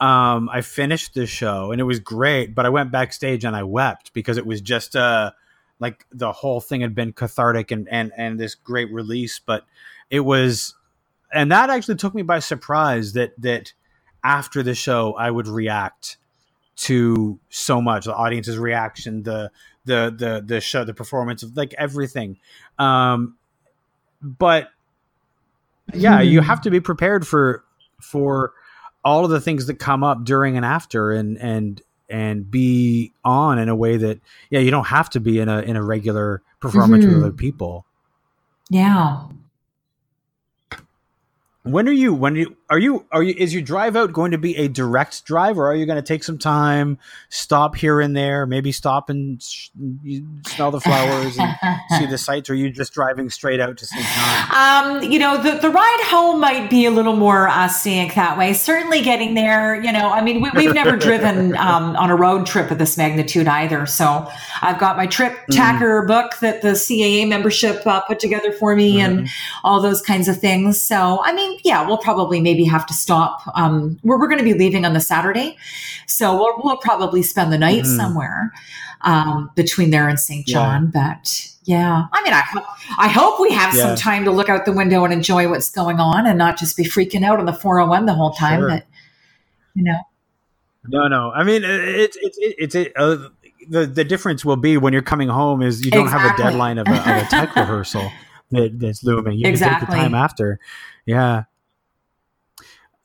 um, 0.00 0.48
I 0.50 0.60
finished 0.60 1.14
the 1.14 1.26
show 1.26 1.72
and 1.72 1.80
it 1.80 1.84
was 1.84 1.98
great. 1.98 2.54
But 2.54 2.66
I 2.66 2.68
went 2.68 2.92
backstage 2.92 3.44
and 3.44 3.56
I 3.56 3.64
wept 3.64 4.12
because 4.14 4.38
it 4.38 4.46
was 4.46 4.60
just 4.60 4.96
uh 4.96 5.32
like 5.80 6.06
the 6.12 6.32
whole 6.32 6.60
thing 6.60 6.80
had 6.80 6.94
been 6.94 7.12
cathartic 7.12 7.70
and 7.72 7.88
and 7.90 8.12
and 8.16 8.38
this 8.38 8.54
great 8.54 8.92
release. 8.92 9.38
But 9.38 9.64
it 10.10 10.20
was, 10.20 10.74
and 11.34 11.50
that 11.52 11.68
actually 11.70 11.96
took 11.96 12.14
me 12.14 12.22
by 12.22 12.38
surprise 12.38 13.12
that 13.14 13.32
that 13.40 13.72
after 14.22 14.62
the 14.62 14.74
show 14.74 15.14
I 15.14 15.30
would 15.30 15.46
react 15.48 16.16
to 16.76 17.38
so 17.50 17.80
much 17.82 18.06
the 18.06 18.14
audience's 18.14 18.58
reaction 18.58 19.22
the 19.22 19.50
the 19.84 20.14
the 20.16 20.42
the 20.44 20.60
show 20.60 20.84
the 20.84 20.94
performance 20.94 21.42
of 21.42 21.56
like 21.56 21.74
everything 21.78 22.38
um 22.78 23.36
but 24.22 24.70
yeah 25.92 26.20
you 26.20 26.40
have 26.40 26.60
to 26.62 26.70
be 26.70 26.80
prepared 26.80 27.26
for 27.26 27.62
for 28.00 28.52
all 29.04 29.24
of 29.24 29.30
the 29.30 29.40
things 29.40 29.66
that 29.66 29.78
come 29.78 30.02
up 30.02 30.24
during 30.24 30.56
and 30.56 30.64
after 30.64 31.12
and 31.12 31.36
and 31.38 31.82
and 32.08 32.50
be 32.50 33.12
on 33.24 33.58
in 33.58 33.68
a 33.68 33.76
way 33.76 33.96
that 33.96 34.18
yeah 34.50 34.58
you 34.60 34.70
don't 34.70 34.86
have 34.86 35.08
to 35.10 35.20
be 35.20 35.38
in 35.38 35.48
a 35.48 35.60
in 35.60 35.76
a 35.76 35.82
regular 35.82 36.42
performance 36.60 37.04
Mhm. 37.04 37.08
with 37.14 37.22
other 37.24 37.32
people 37.32 37.84
Yeah. 38.70 39.24
When 41.64 41.88
are 41.88 41.92
you 41.92 42.12
when 42.12 42.36
you 42.36 42.56
are 42.68 42.78
you 42.78 43.06
are 43.10 43.22
you 43.22 43.34
is 43.36 43.54
your 43.54 43.62
drive 43.62 43.96
out 43.96 44.12
going 44.12 44.30
to 44.30 44.38
be 44.38 44.54
a 44.56 44.68
direct 44.68 45.24
drive 45.24 45.58
or 45.58 45.66
are 45.66 45.74
you 45.74 45.86
going 45.86 45.96
to 45.96 46.02
take 46.02 46.22
some 46.22 46.36
time 46.36 46.98
stop 47.30 47.74
here 47.74 48.00
and 48.00 48.14
there 48.14 48.46
maybe 48.46 48.70
stop 48.70 49.08
and 49.08 49.42
sh- 49.42 49.70
smell 50.46 50.70
the 50.70 50.80
flowers 50.80 51.38
and 51.38 51.56
see 51.98 52.04
the 52.06 52.18
sights 52.18 52.50
or 52.50 52.52
are 52.52 52.56
you 52.56 52.68
just 52.68 52.92
driving 52.92 53.30
straight 53.30 53.60
out 53.60 53.78
to 53.78 53.86
st 53.86 54.04
john 54.04 54.44
Um, 54.54 55.02
you 55.02 55.18
know, 55.18 55.42
the, 55.42 55.58
the 55.58 55.70
ride 55.70 56.04
home 56.04 56.40
might 56.40 56.68
be 56.68 56.86
a 56.86 56.90
little 56.90 57.16
more 57.16 57.48
uh, 57.48 57.68
scenic 57.68 58.14
that 58.14 58.36
way. 58.36 58.52
Certainly 58.52 59.02
getting 59.02 59.34
there, 59.34 59.74
you 59.82 59.92
know, 59.92 60.10
I 60.10 60.20
mean, 60.20 60.42
we, 60.42 60.50
we've 60.54 60.74
never 60.74 60.96
driven 61.08 61.56
um, 61.56 61.96
on 61.96 62.10
a 62.10 62.16
road 62.16 62.46
trip 62.46 62.70
of 62.70 62.78
this 62.78 62.96
magnitude 62.96 63.46
either. 63.46 63.86
So 63.86 64.30
I've 64.62 64.78
got 64.78 64.96
my 64.96 65.06
trip 65.06 65.36
tracker 65.50 66.04
book 66.06 66.38
that 66.40 66.62
the 66.62 66.72
CAA 66.72 67.28
membership 67.28 67.86
uh, 67.86 68.00
put 68.02 68.18
together 68.20 68.52
for 68.52 68.76
me 68.76 69.00
and 69.00 69.28
all 69.62 69.80
those 69.80 70.02
kinds 70.02 70.28
of 70.28 70.38
things. 70.38 70.80
So, 70.80 71.22
I 71.24 71.32
mean, 71.32 71.53
yeah, 71.64 71.86
we'll 71.86 71.98
probably 71.98 72.40
maybe 72.40 72.64
have 72.64 72.86
to 72.86 72.94
stop. 72.94 73.42
Um, 73.54 73.98
we're 74.02 74.18
we're 74.18 74.28
going 74.28 74.38
to 74.38 74.44
be 74.44 74.54
leaving 74.54 74.84
on 74.84 74.92
the 74.94 75.00
Saturday. 75.00 75.56
So 76.06 76.34
we'll, 76.34 76.54
we'll 76.62 76.76
probably 76.78 77.22
spend 77.22 77.52
the 77.52 77.58
night 77.58 77.84
Mhm. 77.84 77.96
somewhere 77.96 78.52
um, 79.02 79.50
between 79.54 79.90
there 79.90 80.08
and 80.08 80.18
St. 80.18 80.48
Yeah. 80.48 80.52
John. 80.54 80.90
But 80.92 81.48
yeah, 81.64 82.04
I 82.12 82.22
mean, 82.22 82.32
I, 82.32 82.40
ho- 82.40 82.66
I 82.98 83.08
hope 83.08 83.40
we 83.40 83.52
have 83.52 83.74
Yeah. 83.74 83.82
some 83.88 83.96
time 83.96 84.24
to 84.24 84.30
look 84.30 84.48
out 84.48 84.64
the 84.64 84.72
window 84.72 85.04
and 85.04 85.12
enjoy 85.12 85.48
what's 85.48 85.70
going 85.70 86.00
on 86.00 86.26
and 86.26 86.38
not 86.38 86.58
just 86.58 86.76
be 86.76 86.84
freaking 86.84 87.24
out 87.24 87.38
on 87.38 87.46
the 87.46 87.52
401 87.52 88.06
the 88.06 88.14
whole 88.14 88.32
time. 88.32 88.60
Sure. 88.60 88.68
But, 88.70 88.86
you 89.74 89.84
know, 89.84 89.98
no 90.86 91.08
no 91.08 91.32
i 91.34 91.42
mean 91.42 91.62
it's 91.64 92.16
it's 92.20 92.36
it's 92.40 92.74
it, 92.74 92.92
uh, 92.96 93.16
the 93.70 93.86
the 93.86 94.04
difference 94.04 94.44
will 94.44 94.56
be 94.58 94.76
when 94.76 94.92
you're 94.92 95.00
coming 95.00 95.30
home 95.30 95.62
is 95.62 95.82
you 95.82 95.90
don't 95.90 96.08
have 96.08 96.30
a 96.30 96.36
deadline 96.36 96.76
of 96.76 96.86
a, 96.86 96.92
of 96.92 97.06
a 97.22 97.24
tech 97.30 97.56
rehearsal 97.56 98.12
that, 98.50 98.78
that's 98.78 99.02
looming 99.02 99.38
you 99.38 99.44
can 99.44 99.52
take 99.54 99.62
Exactly. 99.62 99.96
the 99.96 100.02
time 100.02 100.14
after 100.14 100.60
yeah 101.06 101.44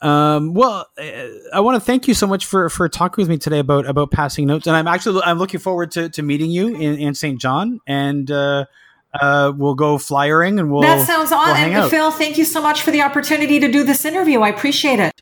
um, 0.01 0.53
well, 0.53 0.87
uh, 0.97 1.27
I 1.53 1.59
want 1.59 1.75
to 1.75 1.81
thank 1.81 2.07
you 2.07 2.13
so 2.13 2.25
much 2.25 2.45
for 2.45 2.69
for 2.69 2.87
talking 2.87 3.21
with 3.21 3.29
me 3.29 3.37
today 3.37 3.59
about 3.59 3.85
about 3.85 4.11
passing 4.11 4.47
notes, 4.47 4.65
and 4.65 4.75
I'm 4.75 4.87
actually 4.87 5.21
I'm 5.23 5.37
looking 5.37 5.59
forward 5.59 5.91
to, 5.91 6.09
to 6.09 6.21
meeting 6.21 6.51
you 6.51 6.67
in, 6.67 6.97
in 6.97 7.13
St. 7.13 7.39
John, 7.39 7.81
and 7.85 8.31
uh, 8.31 8.65
uh, 9.19 9.51
we'll 9.55 9.75
go 9.75 9.97
flyering, 9.97 10.57
and 10.57 10.71
we'll 10.71 10.83
that 10.83 11.05
sounds 11.05 11.31
we'll 11.31 11.39
awesome. 11.39 11.55
and 11.57 11.73
out. 11.73 11.89
Phil, 11.89 12.11
thank 12.11 12.37
you 12.37 12.45
so 12.45 12.61
much 12.61 12.81
for 12.81 12.91
the 12.91 13.01
opportunity 13.01 13.59
to 13.59 13.69
do 13.69 13.83
this 13.83 14.05
interview. 14.05 14.39
I 14.39 14.49
appreciate 14.49 14.99
it. 14.99 15.21